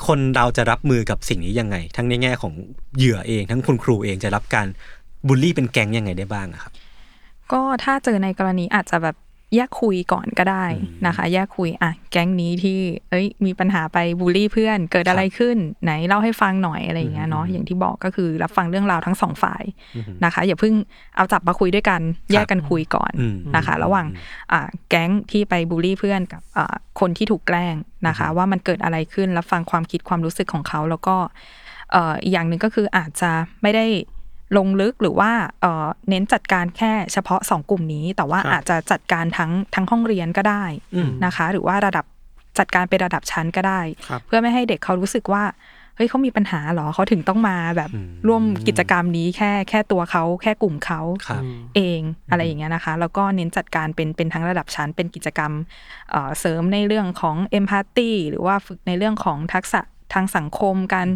[0.08, 2.54] คนเราจะรับมือกับสิ่งนี้ยังไง ทั้งในแง่ของ
[2.98, 4.68] เหยื่อเอง ทั้งคุณครูเองจะรับการ
[5.28, 6.74] บูลลี่เป็นแก๊งยังไงได้บ้างอะครับ
[7.52, 9.18] ก็ถ้าเจอในกรณีอาจจะแบบ
[9.56, 10.66] แยกคุยก่อนก็ได้
[11.08, 12.80] นะคะ แยกคุยอะแก๊งนี้ที่
[13.10, 19.64] เอ้ย มีปัญหาไปบูลลี่เพื่อนเกิดอะไรขึ้น ไหนเล่าให้ฟังหน่อยอะไรอย่างเงี้ยเนาะอย่างที่บอกก็คือรับฟังเรื่องราวทั้งสองฝ่าย
[20.26, 20.74] นะคะ อย่าเพิ่ง
[21.16, 22.02] เอาจับมาคุยด้วยกัน
[22.32, 24.08] แยกกันคุยก่อนอืมนะคะ ระหว่าง
[24.52, 27.76] อ่าแก๊งที่ไปบูลลี่เพื่อนกับอ่าคนที่ถูกแกล้ง
[28.08, 31.16] นะคะ ว่ามันเกิดอะไรขึ้นรับฟังความคิดความรู้สึกของเขาแล้วก็
[31.92, 33.32] เอ่ออีกอย่างหนึ่งก็คืออาจจะ
[33.64, 33.86] ไม่ได้
[34.58, 35.32] ลงลึกหรือว่า
[35.62, 40.64] เอ่อเน้นจัดการแค่เฉพาะสองกลุ่มนี้ แต่ว่าครับอาจจะจัดการทั้งทั้งห้องเรียนก็ได้
[40.96, 42.06] อืมนะคะ หรือว่าระดับ
[42.60, 45.44] จัดการเป็นระดับชั้นก็ได้ครับเพื่อไม่ให้เด็กเขารู้สึกว่า
[45.96, 47.90] เฮ้ยเขามีปัญหาเหรอเขาถึงต้องมาแบบ
[48.28, 51.44] ร่วมกิจกรรมนี้แค่แค่ตัวเขาแค่กลุ่มเขาครับ
[51.76, 55.52] เองอะไรอย่างเงี้ยนะคะ แล้วก็เน้นจัดการเป็นเป็นทั้งระดับชั้นเป็นกิจกรรม
[56.10, 59.82] เอ่อเสริมในเรื่องของเอมพัตตีหรือว่าฝึกในเรื่องของทักษะ
[60.14, 61.08] ทางสังคม การ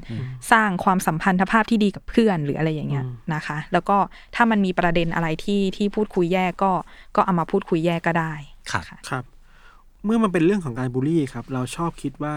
[0.51, 3.97] สร้างความสัมพันธภาพที่ดีกับเพื่อนหรืออะไรอย่างเงี้ยนะคะ แล้วก็
[4.35, 6.71] ถ้ามันมีประเด็นอะไรที่ที่พูดคุยแยกก็
[7.15, 8.33] ก็เอามาพูดคุยแยกก็ได้
[8.71, 9.23] ครับค่ะครับ
[10.05, 12.35] เมื่อมันเป็นเรื่องของการบูลลี่ครับ เราชอบคิดว่า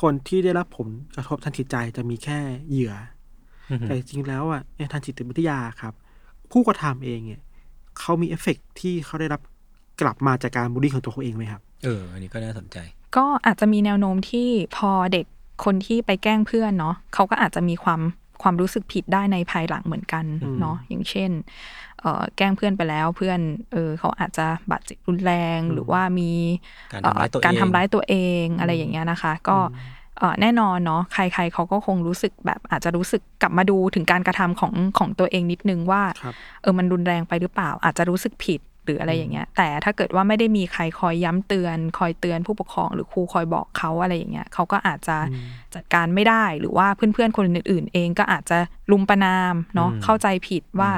[0.00, 2.38] คนที่ได้รับผลกระทบทางจิตใจจะมีแค่
[2.70, 2.94] เหยื่อ
[3.70, 5.94] อือฮึแต่จริงๆแล้วอะในทางจิตวิทยาครับ
[6.52, 7.42] ผู้กระทำเองเนี่ย
[7.98, 9.40] เขามีเอฟเฟกต์ที่เขาได้รับ
[10.00, 12.78] กลับมาจากการบูลลี่ของตัวเขาเองไหมครับ เออ อันนี้ก็น่าสนใจ
[13.16, 15.26] ก็อาจจะมีแนวโน้มที่พอเด็ก
[15.64, 18.00] คนที่ไปแกล้งเพื่อนเนาะเขาก็อาจจะมีความ
[18.42, 21.30] ความรู้สึกผิดได้ในภายหลังเหมือนกันอืมเนาะอย่างเช่น
[22.00, 23.40] เอ่อแกล้งเพื่อนไปแล้วเพื่อน
[23.72, 26.30] เออเขาอาจจะบาดเจ็บรุนแรงหรือว่ามี
[26.92, 29.58] การทำร้ายตัวเองเอ่อการทำร้ายตัวเองอะไรอย่างเงี้ยนะคะ ก็
[30.18, 45.16] เอ่อแน่นอนเนาะใคร ๆเขาก็คงรู้สึกแบบอาจจะรู้สึกกลับมาดูถึงการกระทำของของตัวเองนิดนึงว่าครับเออมันรุนแรงไปหรือเปล่า อาจจะรู้สึกผิดห รืออะไรอย่างเงี้ย แต่ถ้าเกิดว่าไม่ได้มีใครคอยย้ำเตือน คอยเตือนผู้ปกครองหรือครูคอยบอกเขาอะไรอย่างเงี้ยเขาก็อาจจะ
[45.74, 48.58] จัดการไม่ได้หรือว่าเพื่อนๆคนอื่นๆ เองก็อาจจะ
[48.90, 50.92] ลุมประนามเนาะอืมเข้าใจผิดว่า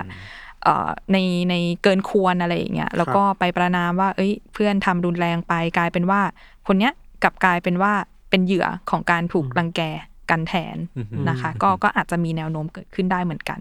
[0.62, 1.18] เอ่อใน
[1.51, 6.20] ในเกินควรอะไรอย่างเงี้ยแล้วก็ไปประนามว่า เอ้ย เพื่อนทำรุนแรงไปกลายเป็นว่า
[6.66, 7.93] คนเนี้ยกลับกลายเป็นว่า
[8.30, 9.82] เป็นเหยื่อของการถูกรังแก
[10.30, 13.61] กันแทนอืมนะคะ ก็ก็อาจจะมีแนวโน้มเกิดขึ้นได้เหมือนกัน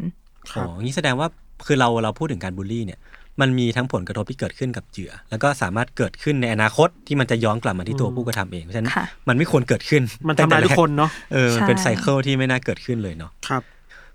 [0.56, 1.28] อ๋องี้แสดงว่า
[1.66, 3.00] คือเราเราพูดถึงการบูลลี่เนี่ย
[3.42, 13.62] มันมีทั้งผลกระทบที่เกิดขึ้นกับเหยื่อ แล้วก็สามารถเกิดขึ้นในอนาคตที่มันจะย้อนกลับมาที่ตัวผู้กระทำเองเพราะฉะนั้นค่ะมันไม่ควรเกิดขึ้นมันทำร้ายทุกคนเนาะเออมันเป็นใช่ไซเคิลที่ไม่น่าเกิดขึ้นเลยเนาะครับ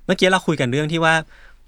[0.04, 1.14] เมื่อกี้เราคุยกันเรื่องที่ว่า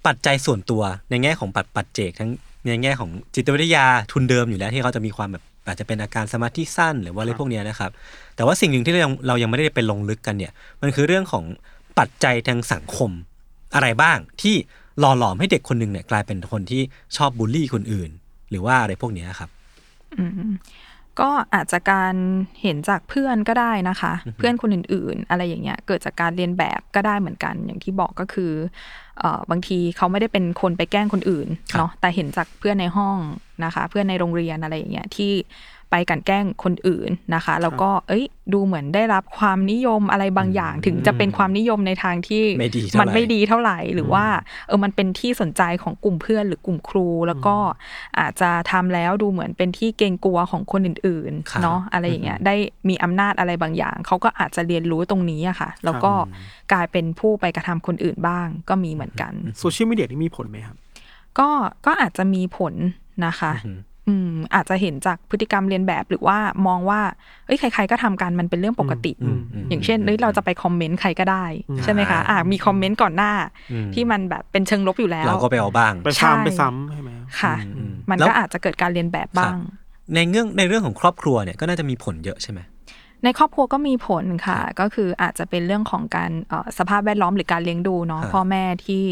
[0.07, 2.30] ปัจจัยส่วนตัวในแง่ของปัจปัจเจกทั้ง
[2.66, 7.90] ในแง่ของจิตวิทยาทุนเดิมอยู่แล้วที่เขาจะมีความแบบอาจจะเป็นอาการสมาธิสั้นหรือว่าอะไรครับพวกเนี้ยนะครับ
[8.36, 11.44] แต่ว่าสิ่งหนึ่งที่เรายังเรายังไม่ได้ไปลงลึกกันเนี่ย มันคือเรื่องของ
[11.99, 13.11] ปัจจัยทางสังคม
[13.74, 14.57] อะไรบ้างที่
[15.01, 16.82] หล่อหลอมให้เด็กคนหนึ่งเนี่ยกลายเป็นคนที่
[17.16, 18.11] ชอบบูลลี่คนอื่น
[18.51, 19.51] หรือว่าอะไรพวกเนี้ยครับ
[20.18, 20.53] อืม
[21.20, 22.14] ก็อาจจะการ
[22.62, 28.53] เห็นจากเพื่อนก็ได้นะคะ เพื่อนคนอื่นๆ อะไรอย่างเงี้ยเกิดจากการเรียนแบบก็ได้เหมือนกัน อย่างที่บอกก็คือ
[29.18, 33.16] เอ่อบางทีเขาไม่ได้เป็นคนไปแกล้งคนอื่นครับเนาะแต่เห็นจากเพื่อนในห้อง
[33.64, 35.32] นะคะ เพื่อนในโรงเรียนอะไรอย่างเงี้ยที่
[35.91, 44.24] ไปกลันแกล้งคนอื่นนะคะ แล้วก็เอ้ย ดูเหมือนได้รับความนิยมอะไรบางอย่าง ถึงจะเป็นความนิยมในทางที่ไม่ดีเท่าไหร่มันไม่ดีเท่าไหร่หรือว่า
[44.66, 47.57] เออมันเป็นที่สนใจของกลุ่มเพื่อนหรือกลุ่มครู แล้วก็
[48.18, 52.55] อาจจะทำแล้วดูเหมือนเป็นที่เกรงกลัวของคนอื่นครับๆเนาะอะไรอย่างเงี้ยได้
[52.89, 56.12] มีอำนาจอะไรบางอย่างเขาก็อาจจะเรียนรู้ตรงนี้อะค่ะ แล้วก็
[56.72, 60.76] กลายเป็นผู้ไปกระทำคนอื่นบ้าง ก็มีเหมือนกันโซเชียลมีเดียนี่มีผลไหมครับ
[61.39, 61.49] ก็
[61.86, 62.74] ก็อาจจะมีผล
[63.26, 63.53] นะคะ
[64.09, 67.01] อืมอาจจะเห็นจากพฤติกรรมเรียนแบบหรือว่ามองว่า
[67.47, 71.45] เอ้ยใคร ๆ ก็ทำกันมันเป็นเรื่องปกติอืมอืมอย่างเช่นเอ้ยเราจะไปคอมเมนต์ใครก็ได้
[71.85, 73.33] ใช่ไหมคะอ่ามีคอมเมนต์ก่อนหน้า
[73.73, 79.57] อืมที่มันแบบเป็นเชิงลบอยู่แล้ว เราก็ไปเอาบ้างไปใช่ซ้ำไปซ้ำใช่ไหมค่ะอืมอืมมันแล้วก็อาจจะเกิดการเรียนแบบบ้าง
[80.15, 82.61] ในเรื่องในเรื่องของครอบครัวเนี่ยก็น่าจะมีผลเยอะใช่ไหม
[83.25, 89.05] ในครอบครัวก็มีผลค่ะ ก็คืออาจจะเป็นเรื่องของการเอ่อสภาพแวดล้อมหรือการเลี้ยงดูเนาะครับพ่อแม่ที่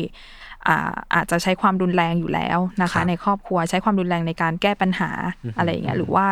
[0.69, 0.79] อ่า
[1.15, 5.11] อาจจะใช้ความรุนแรงอยู่แล้วนะครัคะบในครอบครัวใช้ความรุนแรงในการแก้ปัญหา
[5.59, 6.27] อะไรอย่างเงี้ยหรือว่า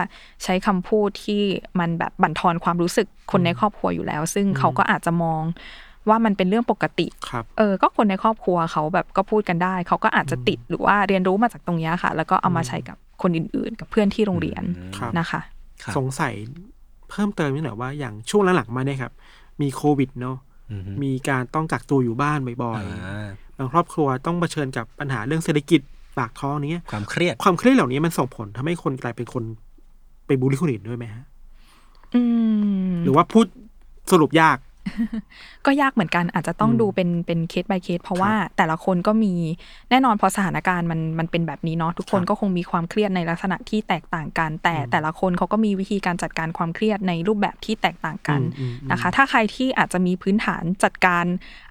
[0.45, 1.43] ใช้คำพูดที่
[1.81, 5.43] มันแบบบั่นทอนความรู้สึกคนในครอบครัวอยู่แล้ว ซึ่งเขาก็อาจจะมอง
[6.09, 14.63] ว่ามันเป็นเรื่องปกติครับเออ ก็คนในครอบครัวเขาแบบก็พูดกันได้ เขาก็อาจจะติดหรือว่าเรียนรู้มาจากตรงเนี้ยค่ะ แล้วก็เอามาใช้กับคนอื่นๆ กับเพื่อนที่โรงเรียน
[14.99, 15.41] ครับนะคะ
[15.83, 16.35] ครับสงสัย
[17.11, 19.13] เพิ่มเติมนิดหน่อยว่าอย่างช่วงหลังๆมาเนี่ยครับ
[19.61, 20.37] มีโควิดเนาะ
[20.71, 25.81] อืมมีการต้องกักตัวอยู่บ้านบ่อยอ่าๆ บางครอบครัวต้องเผชิญกับปัญหาเรื่องเศรษฐกิจ
[26.19, 29.45] ปากท้องนี้ความเครียดความเครียดเหล่านี้มันส่งผลทำให้คนกลายเป็นคน
[30.27, 31.25] ไปบูลลี่คนอื่นด้วยไหมฮะ
[32.15, 32.21] อื
[32.93, 33.47] มหรือว่าพูด
[34.13, 34.57] สรุปยาก
[35.67, 39.35] ก็ยากเหมือนกันอาจจะต้องอืมดูเป็นเป็นเคส by เคส เพราะครับว่าแต่ละคนก็มี
[39.91, 51.25] แน่นอนพอสถานการณ์มันมันเป็นแบบนี้เนาะทุกคนครับก็คงมีความเครียดในลักษณะที่แตกต่างกัน แต่แต่ละคนเขาก็มีวิธีการจัดการความเครียดในรูปแบบที่แตกต่างกันอืมอืมอืมนะคะ ถ้าใครที่อาจจะมีพื้นฐานจัดการ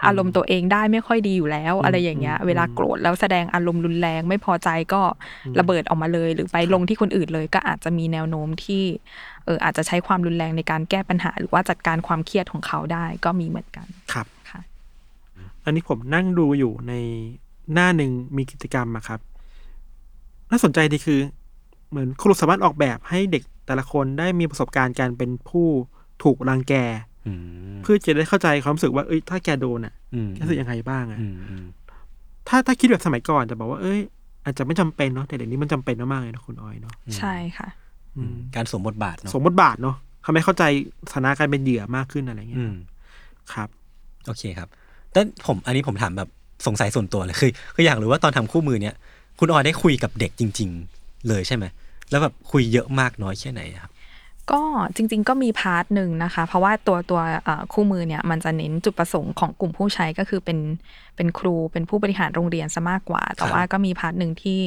[0.06, 5.02] อารมณ์ตัวเองได้ไม่ค่อยดีอยู่แล้ว อะไรอย่างเงี้ย เวลาโกรธแล้วแสดงอารมณ์รุนแรงไม่พอใจก็
[5.60, 8.84] ระเบิดออกมาเลย หรือไปลงที่คนอื่นเลยก็อาจจะมีแนวโน้มที่
[9.46, 14.62] เอออาจจะใช้ความรุนแรงในการแก้ปัญหา หรือว่าจัดการความเครียดของเขาได้ก็มีเหมือนกันครับค่ะ
[15.64, 16.94] อันนี้ผมนั่งดูอยู่ใน
[17.74, 19.20] หน้าหนึ่งมีกิจกรรมอะครับ
[20.52, 21.20] น่าสนใจดีคือ
[21.90, 25.68] เหมือนครูสามารถออกแบบให้เด็กแต่ละคนได้มีประสบการณ์การเป็นผู้
[26.24, 26.74] ถูกรังแก
[27.28, 31.66] อืมเพื่อจะได้เข้าใจความรู้สึกว่าเอ้ยถ้าแกโดนอะอืมแกรู้สึกยังไงบ้างอะอืมอืม
[32.48, 34.00] ถ้าถ้าคิดแบบสมัยก่อนจะบอกว่าเอ้ย
[34.46, 37.83] อาจจะไม่จำเป็นเนาะแต่เดี๋ยวนี้มันจำเป็นมากๆเลยนะคุณออยเนาะใช่ค่ะอืม
[38.56, 39.96] การสวมบทบาทเนาะสมบทบาทเนาะ
[40.26, 40.64] ทำให้เข้าใจ
[41.12, 42.76] สถานะการเป็นเหยื่อมากขึ้นอะไรเงี้ย อืม
[43.54, 43.70] ครับ
[44.26, 44.70] โอเคครับ
[45.12, 46.30] แต่ผมอันนี้ผมถามแบบ
[46.68, 48.96] สงสัยส่วนตัวเลยคือคืออยากรู้ว่าตอนทำคู่มือเนี่ย
[49.40, 51.66] คุณออยได้คุยกับเด็กจริง ๆ เลยใช่ไหม
[52.10, 53.92] แล้วแบบคุยเยอะมากน้อยแค่ไหนอะครับ
[54.52, 54.62] ก็
[54.96, 60.60] จริง ๆ ก็มี part หนึ่งนะคะ เพราะว่าตัวตัวเอ่อคู่มือเนี่ยมันจะเน้นจุดประสงค์ของกลุ่มผู้ใช้ก็คือเป็น
[61.16, 64.60] เป็นครูเป็นผู้บริหารโรงเรียนซะมากกว่า แต่ว่าก็มี part หนึ่งที่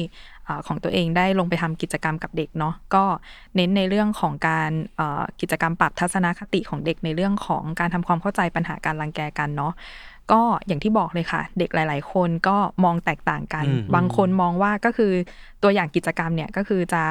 [0.45, 3.03] เอ่อของตัวเองได้ลงไปทำกิจกรรมกับเด็กเนาะก็
[3.55, 9.73] เน้นในเรื่องของการเอ่อกิจกรรมปรับทัศนคติของเด็กในเรื่องของการทำความเข้าใจปัญหาการรังแกกันเนาะ
[10.31, 15.11] ก็อย่างที่บอกเลยค่ะ เด็กหลาย ๆ คนก็มองแตกต่างกันอืมบางคนมองว่าก็คือ
[15.63, 17.03] ตัวอย่างกิจกรรมเนี่ยก็คือจะ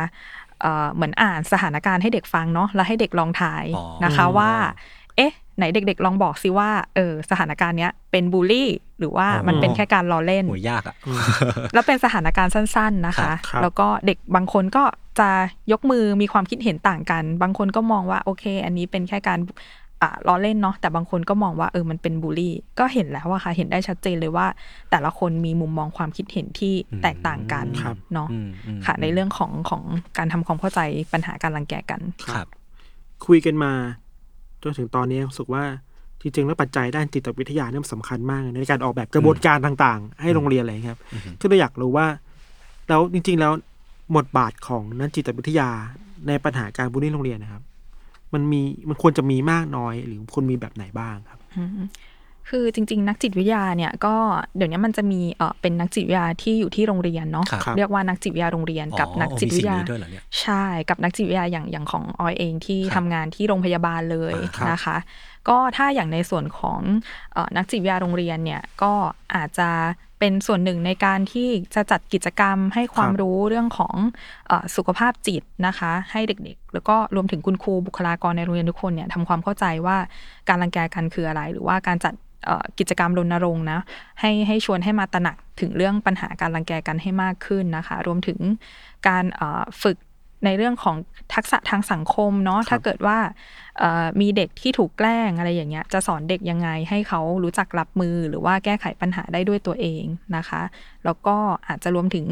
[0.60, 4.50] เอ่อเหมือนอ่านสถานการณ์ให้เด็กฟังเนาะแล้วให้เด็กลองทายอ๋อนะคะว่า
[5.16, 10.96] เอ๊ะ ไหนเด็ก ๆ ลองบอกสิว่าเออสถานการณ์เนี้ยเป็นบูลลี่หรือว่ามันเป็นแค่การล้อเล่นโหยากอะ
[11.72, 14.84] แล้วเป็นสถานการณ์สั้น ๆนะคะครับแล้วก็เด็กบางคนก็
[15.20, 15.28] จะ
[15.72, 19.38] ยกมือมีความคิดเห็นต่างกัน บางคนก็มองว่าโอเค อันนี้เป็นแค่การ
[20.02, 24.46] อ่าล้อเล่นเนาะแต่บางคนก็มองว่าเออมันเป็นบูลลี่ ก็เห็นแล้วอะค่ะ เห็นได้ชัดเจนเลยว่า
[24.90, 29.82] แต่ละคนมีมุมมองความคิดเห็นที่แตกต่างกันครับเนาะอืมอืมค่ะ ในเรื่องของของ
[30.18, 30.80] การทำความเข้าใจ
[31.12, 32.00] ปัญหาการรังแกกัน
[32.32, 32.46] ครับ
[33.26, 33.72] คุยกันมา
[34.62, 35.64] จนถึงตอนนี้รู้สึกว่า
[36.20, 41.00] จริงๆแล้วปัจจัยด้านจิตวิทยาเนี่ยมันสำคัญมาก ในการออกแบบกระบวนการต่างๆ ให้โรงเรียนอะไรอย่างเงี้ยครับ
[41.40, 42.06] ก็เลยอยากรู้ว่า
[42.88, 43.52] แล้วจริง ๆ แล้ว
[44.16, 45.68] บทบาทของนักจิตวิทยา
[46.28, 47.62] ในปัญหาการบูลลี่โรงเรียนนะครับ
[48.34, 51.38] มันมีมันควรจะมีมากน้อย หรือควรมีแบบไหนบ้างครับ
[52.50, 54.14] คือจริง ๆ นักจิตวิทยาเนี่ยก็
[54.56, 64.96] เดี๋ยวนี้มันจะมีเออเป็นนักจิตวิทยาที่อยู่ที่โรงเรียนเนาะครับเรียกว่านักจิตวิทยาโรงเรียนกับอ๋อนักจิตวิทยามีสิ่งนี้ด้วยเหรอเนี่ยใช่ กับนักจิตวิทยาอย่างอย่างของออยเองที่ครับทำงานที่โรงพยาบาลเลยอ่าครับนะคะ
[65.48, 66.80] ก็ถ้าอย่างในส่วนของ
[67.32, 68.92] เออนักจิตวิทยาโรงเรียนเนี่ยก็
[69.34, 69.70] อาจจะ
[70.20, 73.96] เป็นส่วนหนึ่งในการที่จะจัดกิจกรรมให้ความรู้เรื่องของ
[74.46, 79.96] เออสุขภาพจิตนะคะ ให้เด็กๆ แล้วก็รวมถึงคุณครูบุคลากรในโรงเรียนทุกคนเนี่ยทำความเข้าใจว่า
[80.48, 83.80] การรังแกกันคืออะไร หรือว่าการจัดเอ่อกิจกรรมรณรงค์นะ
[84.20, 88.38] ให้ให้ชวนให้มาตระหนักถึงเรื่องปัญหาการรังแกกันให้มากขึ้นนะคะ รวมถึง
[89.08, 89.96] การเอ่อฝึก
[90.44, 90.96] ในเรื่องของ
[91.34, 93.18] ทักษะทางสังคมเนาะถ้าเกิดว่า
[93.78, 100.04] เอ่อมีเด็กที่ถูกแกล้งอะไรอย่างเงี้ย จะสอนเด็กยังไงให้เขารู้จักรับมือหรือว่าแก้ไขปัญหาได้ด้วยตัวเอง
[100.36, 100.62] นะคะ
[101.04, 101.36] แล้วก็
[101.68, 102.26] อาจจะรวมถึง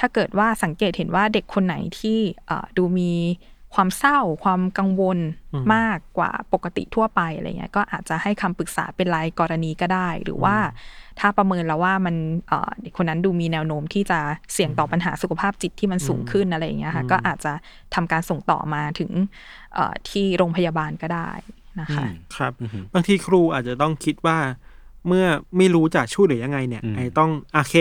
[0.00, 3.12] ถ้าเกิดว่าสังเกตเห็นว่าเด็กคนไหนที่เอ่อดูมี
[3.74, 5.18] ความเศร้าความกังวล
[5.74, 10.56] มากกว่าปกติทั่วไปอะไรเงี้ยก็อาจจะให้คำปรึกษาเป็นรายกรณีก็ได้ หรือว่า
[11.20, 12.16] ถ้าประเมินแล้วว่ามัน
[12.48, 14.18] เอ่อเด็กคนนั้นดูมีแนวโน้มที่จะ
[14.52, 17.52] เสี่ยงต่อปัญหาสุขภาพจิตที่มันสูงขึ้นอะไรอย่างเงี้ยค่ะก็อาจจะ
[17.94, 19.10] ทำการส่งต่อมาถึง
[19.74, 21.30] เอ่อที่โรงพยาบาลก็ได้
[21.80, 22.06] นะคะ
[22.36, 22.52] ครับ
[22.94, 24.38] บางทีครูอาจจะต้องคิดว่า
[25.08, 27.76] เมื่อไม่รู้จะช่วยเหลือยังไงเนี่ยอืมไอ้ต้องโอเค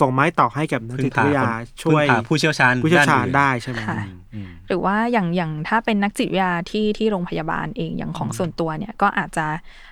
[0.00, 3.96] ส่งไม้ต่อให้กับนักพึ่จิงตพาวิทยาคนช่วยพึ่งพาผู้เชี่ยวชาญผู้เชี่ยวชาญนอื่นได้ใช่ไหมค่ะ
[4.34, 9.46] อืมหรือว่าอย่างอย่างถ้าเป็นนักจิตวิทยาที่ที่โรงพยาบาลเองอย่างของส่วนตัวเนี่ยก็อาจจะ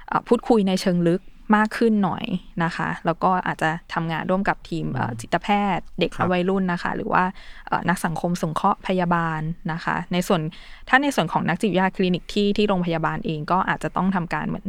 [0.08, 1.22] เอ่อพูดคุยในเชิงลึก
[1.56, 2.24] มากขึ้นหน่อย
[2.64, 7.24] นะคะ แล้วก็อาจจะทำงานร่วมกับทีมเอ่อจิตแพทย์เด็กครับวัยรุ่นนะคะ หรือว่า
[7.68, 9.40] เอ่อนักสังคมสงเคราะห์พยาบาล
[9.72, 10.40] นะคะ ในส่วน
[10.88, 14.68] ถ้าในส่วนของนักจิตวิทยาคลินิกที่ที่โรงพยาบาลเองก็อาจจะต้องทำการเหมือน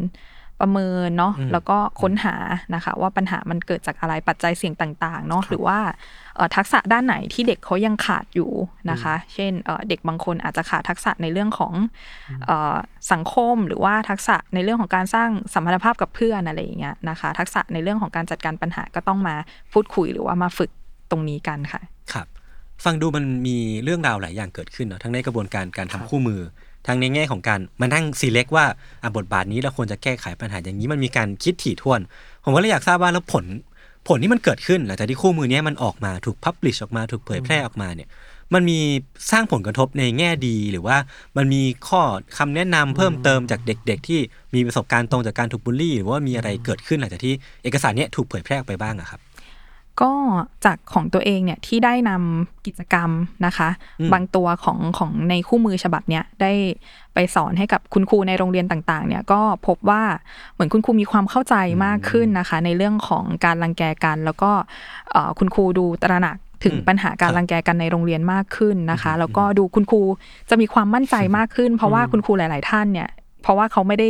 [0.62, 2.36] ประเมินเนาะแล้วก็ค้นหา
[2.76, 5.80] นะคะ ว่าปัญหามันเกิดจากอะไรปัจจัยเสี่ยงต่างๆเนาะหรือว่า
[6.36, 8.52] เอ่อทักษะด้านไหนที่เด็กเขายังขาดอยู่
[8.92, 11.74] นะคะ เช่นเอ่อเด็กบางคนอาจจะขาดทักษะในเรื่องของ
[12.46, 12.76] เอ่อ
[13.12, 19.36] สังคมหรือว่าทักษะในเรื่องของการสร้างสัมพันธภาพกับเพื่อนอะไรอย่างเงี้ยนะคะ ทักษะในเรื่องของการจัดการปัญหาก็ต้องมา
[19.74, 20.72] พูดคุยหรือว่ามาฝึก
[21.12, 21.82] ตรงนี้กันค่ะ
[22.14, 22.28] ครับ
[22.84, 26.42] ฟังดูมันมีเรื่องราวหลายอย่างเกิดขึ้นเนาะทั้งในกระบวนการการทำคู่มือ
[26.88, 28.66] ทั้งในแง่ของการมานั่งซีเล็กว่า
[29.16, 32.00] บทบาทนี้เราควรจะแก้ไขปัญหาอย่างนี้มันมีการคิดถี่ถ้วน
[32.44, 33.46] ผมก็เลยอยากทราบว่าแล้วผล
[34.08, 38.10] ผลที่มันเกิดขึ้นหลังจากที่คู่มือนี้มันออกมาถูกพับลิชออกมาถูกเผยแพร่ออกมาเนี่ย
[38.54, 38.80] มันมี
[39.32, 40.98] สร้างผลกระทบในแง่ดีหรือว่า
[41.38, 42.02] มันมีข้อ
[42.38, 44.20] คำแนะนำเพิ่มเติมจากเด็ก ๆ ที่
[44.56, 47.34] มีประสบการณ์ตรงจากการถูกบูลลี่ หรือว่ามีอะไรเกิดขึ้นหลังจากที่
[47.64, 49.22] เอกสารเนี้ยถูกเผยแพร่ออกไปบ้างอะครับ
[50.02, 50.12] ก็
[50.66, 53.10] จากของตัวเองเนี่ยที่ได้นำกิจกรรม
[53.46, 53.70] นะคะ
[54.00, 56.52] อืมบางตัวของของในคู่มือฉบับเนี้ยได้
[57.14, 60.04] ไปสอนให้กับคุณครูในโรงเรียนต่างๆ เนี่ยก็พบว่า
[60.54, 64.52] เหมือนคุณครูมีความเข้าใจมากขึ้นนะคะ ในเรื่องของการรังแกกัน แล้วก็
[65.12, 70.02] เอ่อคุณครูดูตระหนักถึงอืมปัญหาการรังแกกันในโรงเรียนมากขึ้นนะคะ แล้วก็ดูคุณครู
[70.50, 73.10] จะมีความมั่นใจมากขึ้น เพราะว่าคุณครูหลาย ๆ ท่านเนี่ย
[73.46, 74.10] เพราะว่าเขาไม่ได้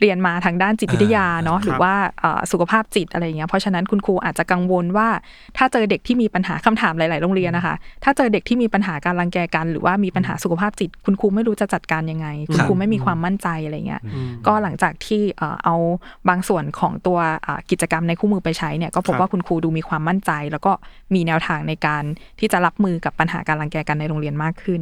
[0.00, 5.08] เรียนมาทางด้านจิตวิทยาเนาะอ่าหรือว่าเอ่อสุขภาพจิตอะไรอย่างเงี้ยเพราะฉะนั้นคุณครูอาจจะกังวลว่า
[5.56, 7.74] ถ้าเจอเด็กที่มีปัญหาคำถามหลาย ๆ โรงเรียนนะคะ
[8.04, 15.74] ถ้าเจอเด็กที่มีปัญหาการรังแกกัน หรือว่ามีปัญหาสุขภาพจิต คุณครูไม่รู้จะจัดการยังไง คุณครูไม่มีความมั่นใจอะไรเงี้ยอืมก็หลังจากที่เอ่อเอา
[16.28, 20.72] บางส่วนของตัวอ่ากิจกรรมในคู่มือไปใช้เนี่ยก็พบครับว่าคุณครูดูมีความมั่นใจ แล้วก็
[21.14, 22.02] มีแนวทางในการ
[22.40, 24.80] ที่จะรับมือกับปัญหาการรังแกกันในโรงเรียนมากขึ้น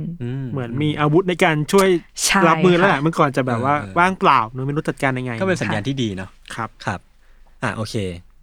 [0.52, 1.88] เหมือนมีอาวุธในการช่วย
[2.24, 7.00] ใช่รับมือแล้วแหละค่ะเมื่อก่อนจะแบบว่าเออว่างเปล่าเนอะไม่รู้จัดการยังไง ก็เป็นสัญญาณที่ดีเนาะครับครับ
[7.62, 7.94] อะโอเค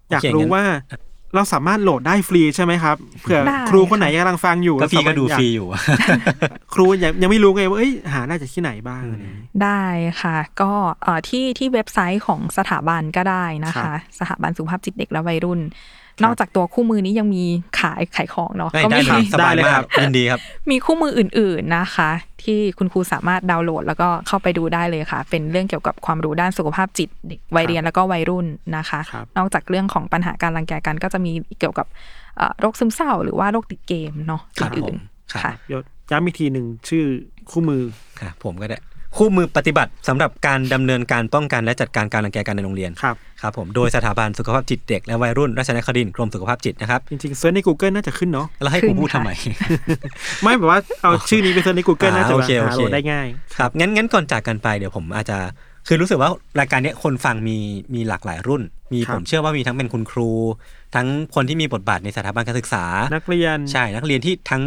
[0.09, 0.63] อยากโเครู้งั้นว่า
[1.35, 5.67] เราสามารถโหลดได้ฟรีใช่ไหมครับเผื่อได้ครูคนไหนกำลังฟังอยู่ก็พี่ก็ดูอยาฟรีอยู่
[6.73, 9.83] ครูยังยังไม่รู้ไงว่าเอ้ยหาได้จากที่ไหนบ้างอะไรอย่างเงี้ยได้
[10.21, 10.71] ค่ะ ก็
[11.03, 15.59] เอ่อที่ที่เว็บไซต์ของสถาบันก็ได้นะครัคะบสถาบันสุขภาพจิตเด็กและวัยรุ่น
[16.23, 17.43] นอกจากตัวคู่มือนี้ยังมี
[17.79, 20.39] ขายขายของเนาะได้ก็ได้มีเลยสบายได้เลยมาครักบยินดีครับ
[20.71, 22.09] มีคู่มืออื่น ๆนะคะ
[22.43, 28.45] ที่คุณครูสามารถดาวน์โหลด แล้วก็เข้าไปดูได้เลยค่ะ เป็นเรื่องเกี่ยวกับความรู้ด้านสุขภาพจิตเด็กวัยเรียนแล้วก็วัยรุ่น
[28.77, 31.87] นะคะครับนอกจากเรื่องของปัญหาการรังแกกัน ก็จะมีเกี่ยวกับ
[32.37, 34.97] เอ่อโรคซึมเศร้า หรือว่าโรคติดเกมเนาะครับอื่นผม
[35.31, 37.05] ครับค่ะยศย้ำอีกทีหนึ่งชื่อ
[37.51, 37.83] คู่มือ
[38.21, 38.77] ค่ะผมก็ได้
[39.17, 49.31] คู่มือปฏิบัติสำหรับการดำเนินการป้องกันและจัดการการรังแกกันในโรงเรียนครับ ครับผมโดยสถาบันสุขภาพจิตเด็กและวัยรุ่นราชนครินทร์กรมสุขภาพจิตนะครับจริงๆเซิร์ชใน Google น่าจะขึ้นเนาะ แล้วให้ขึ้กูนพูดค่ะทำไม
[50.43, 53.27] ไม่แบบว่าเอาชื่อนี้ไปเซิร์ชใน Google อ่าน่าจะโอแบบเคโอหาเคโหลดได้ง่าย
[53.57, 55.37] ครับงั้นงั้นก่อนจากกันไปเดี๋ยวผมอาจจะ
[55.87, 56.29] คือรู้สึกว่า
[56.59, 57.57] รายการเนี้ยคนฟังมี
[57.93, 58.61] มีหลากหลายรุ่น
[58.93, 60.29] มีครับ ผมเชื่อว่ามีทั้งเป็นคุณครู
[60.95, 62.85] ทั้งคนที่มีบทบาทในสถาบันการศึกษา
[63.15, 64.63] นักเรียน ใช่นักเรียนที่ทั้ง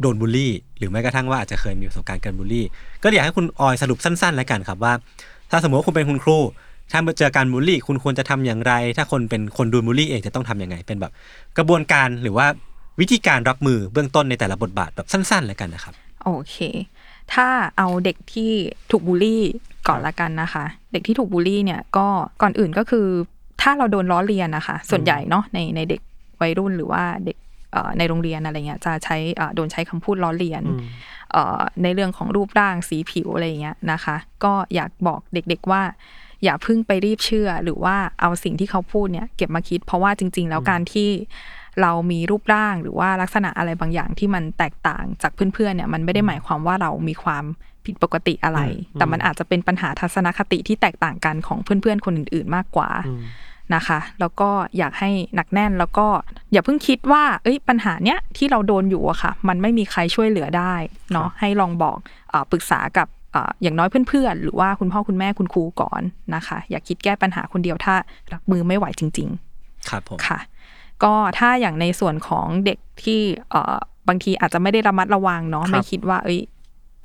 [0.00, 2.66] โดนบูลลี่ หรือแม้กระทั่งว่าอาจจะเคยมีประสบการณ์การบูลลี่
[3.02, 4.92] ก็อยากให้คุณออยสรุปสั้นๆแล้วกันครับว่า
[5.50, 6.38] ถ้าสมมติว่าคุณเป็นคุณครู
[6.92, 11.12] ถ้าเจอการบูลลี่ คุณควรจะทำอย่างไร ถ้าคนเป็นคนโดนบูลลี่เองจะต้องทำยังไง เป็นแบบ
[11.58, 12.46] กระบวนการหรือว่า
[13.00, 16.56] วิธีการรับมือเบื้องต้นในแต่ละบทบาทแบบสั้นๆแล้วกันนะครับ โอเค
[17.34, 18.52] ถ้าเอาเด็กที่
[18.90, 19.42] ถูกบูลลี่
[19.88, 22.06] ก่อนละกันนะคะ เด็กที่ถูกบูลลี่เนี่ยก็
[22.42, 23.06] ก่อนอื่นก็คือ
[23.62, 26.00] ถ้าเราโดนล้อเลียนนะคะ ส่วนใหญ่เนาะในในเด็ก
[26.40, 27.36] วัยรุ่นหรือว่าเด็ก
[27.98, 30.80] ในโรงเรียนอะไรเงี้ยจะใช้เอ่อโดนใช้คำพูดล้อเลียนอืม
[31.32, 35.82] เอ่อในเรื่องของรูปร่างสีผิวอะไรเงี้ยนะคะ ก็อยากบอกเด็กๆว่า
[36.44, 41.10] อย่าเพิ่งไปรีบเชื่อ หรือว่าเอาสิ่งที่เขาพูดเนี่ยเก็บมาคิด เพราะว่าจริง ๆ แล้วการที่
[41.82, 47.44] เรามีรูปร่างหรือว่าลักษณะอะไรบางอย่างที่มันแตกต่างจากเพื่อนๆเนี่ยมันไม่ได้หมายความว่าเรามีความ
[47.86, 48.60] ผิดปกติอะไร
[48.94, 53.22] แต่มันอาจจะเป็นปัญหาทัศนคติที่แตกต่างกันของเพื่อนๆคนอื่น ๆ มากกว่าอืม
[53.74, 56.06] นะคะ แล้วก็อยากให้หนักแน่นแล้วก็
[56.52, 60.74] อย่าเพิ่งคิดว่าเอ้ยปัญหาเนี้ยที่เราโดนอยู่อะค่ะ มันไม่มีใครช่วยเหลือได้
[61.12, 61.96] เนาะให้ลองบอก
[62.30, 66.02] เออปรึกษากับเอ่ออย่างน้อยเพื่อนๆ หรือว่าคุณพ่อคุณแม่คุณครูก่อน
[66.34, 67.94] นะคะ อย่าคิดแก้ปัญหาคนเดียวถ้า
[68.32, 70.38] รับมือไม่ไหวจริง ๆ ครับผมค่ะ
[71.04, 73.76] ก็ถ้าอย่างในส่วนของเด็กที่เอ่อ
[74.08, 76.40] บางทีอาจจะไม่ได้ระมัดระวังเนาะครับไม่คิดว่าเอ้ย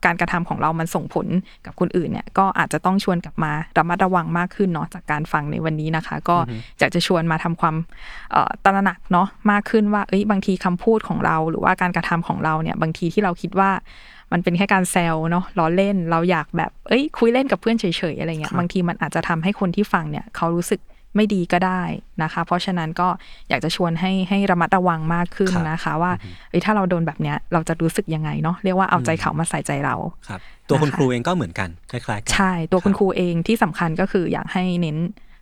[0.05, 1.27] การกระทำของเรามันส่งผล
[1.65, 6.37] กับคนอื่นเนี่ยก็อาจจะต้องชวนกลับมาระมัดระวังมากขึ้นเนาะจากการฟังในวันนี้นะคะ ก็
[6.79, 7.75] อยากจะชวนมาทำความ
[8.31, 13.71] เอ่อตระหนักเนาะมากขึ้นว่าเอ้ยบางทีคำพูดของเรา หรือว่าการกระทำของเราเนี่ยบางทีที่เราคิดว่า
[14.31, 20.79] มันเป็นแค่การแซวเนาะล้อเล่นเราอยากแบบเอ้ยคุยเล่นกับเพื่อนเฉยๆอะไรเงี้คยรับบางทีมันอาจจะทำให้คนที่ฟังเนี่ยเขารู้สึก
[21.15, 21.81] ไม่ดีก็ได้
[22.23, 23.07] นะคะ เพราะฉะนั้นก็
[23.49, 26.11] อยากจะชวนให้ให้ระมัดระวังมากขึ้นครับนะคะ ว่า
[26.49, 29.95] เอ้ยถ้าเราโดนแบบเนี้ยเราจะรู้สึกยังไงเนาะเรียกว่าเอาใจเขามาใส่ใจเรา
[30.27, 30.39] ครับ
[30.69, 34.97] ตัวคุณนะคะครูเองก็เหมือนกันคล้ายๆกันใช่ตัวคุณรับครูเองที่สำคัญก็คืออยากให้เน้น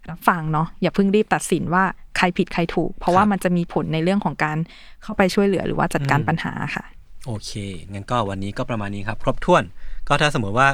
[0.10, 1.84] รับฟังเนาะอย่าเพิ่งรีบตัดสินว่า
[2.18, 4.58] ใครผิดใครถูก เพราะว่ามันจะมีผลในเรื่องของการ
[5.04, 6.86] เข้าไปช่วยเหลือหรือว่าจัดการปัญหาค่ะ
[7.26, 7.52] โอเค
[7.92, 9.64] งั้นก็วันนี้ก็ประมาณนี้ครับ ครบถ้วน
[10.08, 10.68] ก็ถ้าสมมติว่า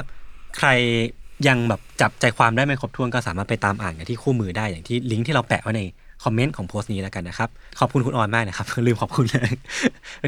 [0.58, 0.68] ใคร
[1.46, 5.82] ยังแบบจับใจความได้ไม่ครบถ้วนก็สามารถไปตามอ่านกันที่คู่มือได้อย่างที่ลิงก์ที่เราแปะไว้ใน
[6.24, 7.48] comment ของโพสต์นี้แล้วกันนะครับ
[7.80, 9.52] ขอบคุณคุณออยมากนะครับลืมขอบคุณเลย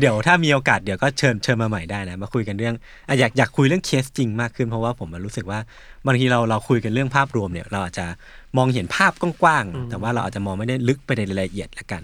[0.01, 2.75] เดี๋ยวถ้ามีโอกาสเดี๋ยวก็เชิญเชิญมาใหม่ได้นะมาคุยกันเรื่อง
[3.19, 5.59] อยากอยากคุยเรื่องเคสจริงมากขึ้นเพราะว่าผมรู้สึกว่า
[6.07, 8.07] บางทีเราเราคุยกันเรื่องภาพรวมเนี่ย เราอาจจะ
[8.57, 12.03] มองเห็นภาพกว้างๆแต่ว่าเราอาจจะมองไม่ได้ลึกไปในรายละเอียดละกัน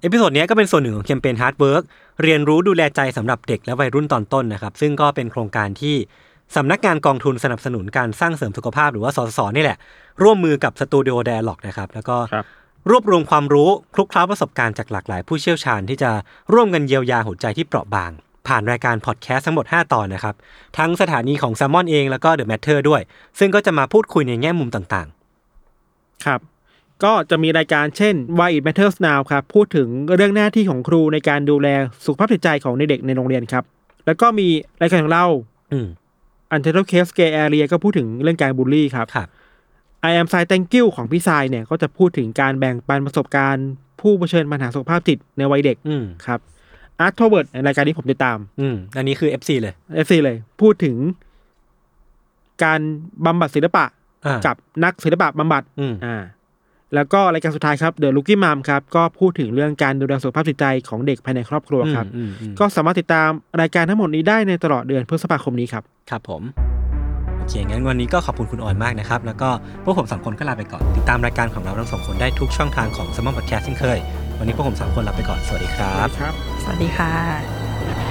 [0.00, 1.84] episode นี้ก็เป็นส่วนหนึ่งของแคมเปญ Heart Work
[2.22, 5.96] เรียนรู้ดูแลใจสำหรับเด็กและวัยรุ่นตอนต้นนะครับ ซึ่งก็เป็นโครงการที่
[6.56, 9.78] สำนักงานกองทุนสนับสนุนการสร้างเสริมสุขภาพหรือว่าสสสนี่แหละ
[10.22, 12.46] ร่วมมือกับสตูดิโอ d ด a l o g นะครับ แล้วก็ครับ
[12.90, 16.10] รวบรวมความรู้คลุกเคล้าประสบการณ์จากหลากหลาย ผู้เชี่ยวชาญที่จะ
[16.52, 18.10] ร่วมกันเยียวยาหัวใจที่เปราะบาง
[18.48, 20.34] ผ่านรายการพอดแคสต์ทั้งหมด 5 ตอนนะครับ
[20.78, 23.02] ทั้งสถานีของ s ซ m มอนเองแล้วก็ The Matter ด้วย
[23.38, 25.08] ซึ่งก็จะมาพูดคุยในแง่มุมต่าง
[26.26, 26.40] ครับ
[27.04, 31.68] ก็จะมีรายการเช่น Why It Matters Now ครับพูดถึงเรื่องหน้าที่ของครูในการดูแล
[32.04, 33.64] สุขภาพจิตใจของเด็กๆในโรงเรียนครับ
[34.06, 34.48] แล้วก็มี
[34.80, 35.72] รายการของเราๆ
[36.50, 39.28] อืม Untitled Case Gay Area ก็พูดถึงเรื่องการบูลลี่ครับครับ
[40.10, 43.68] I am Sai Thank You ของพี่ทรายเนี่ย ก็จะพูดถึงการแบ่งปันประสบการณ์
[44.00, 46.40] ผู้เผชิญปัญหาสุขภาพจิตในวัยเด็กอืมครับ
[47.04, 49.74] Art t o w a r d ในรายการนี้ผมติดตาม อืมอันนี้คือ FC เลย
[50.04, 50.96] FC เลย พูดถึง
[52.64, 52.80] การ
[53.26, 53.84] บำบัดศิลปะ
[54.26, 56.16] อ่ากับนักศิลปะบำบัดอืมอ่า
[56.94, 63.28] แล้วก็รายการสุดท้ายครับ The Looking Mom ครับก็พูดถึงเรื่องการดูแลสุขภาพจิตใจของเด็กภายในครอบครัวครับอืมอืมก็สามารถติดตาม
[63.60, 66.42] รายการทั้งหมดนี้ได้ในตลอดเดือนพฤษภาคมนี้ครับ ครับผม
[67.38, 69.48] โอเค งั้นวันนี้ก็ขอบคุณคุณออนมากนะครับ แล้วก็
[69.84, 73.98] พวกผมสามคนก็ลาไปก่อน ติดตามรายการของเราทั้งสองคนได้ทุกช่องทางของ s ม m ม n Podcast เช่นเคย
[74.38, 78.07] วันนี้พวกผมสามคนลาไปก่อน สวัสดีครับครับสวัสดีค่ะ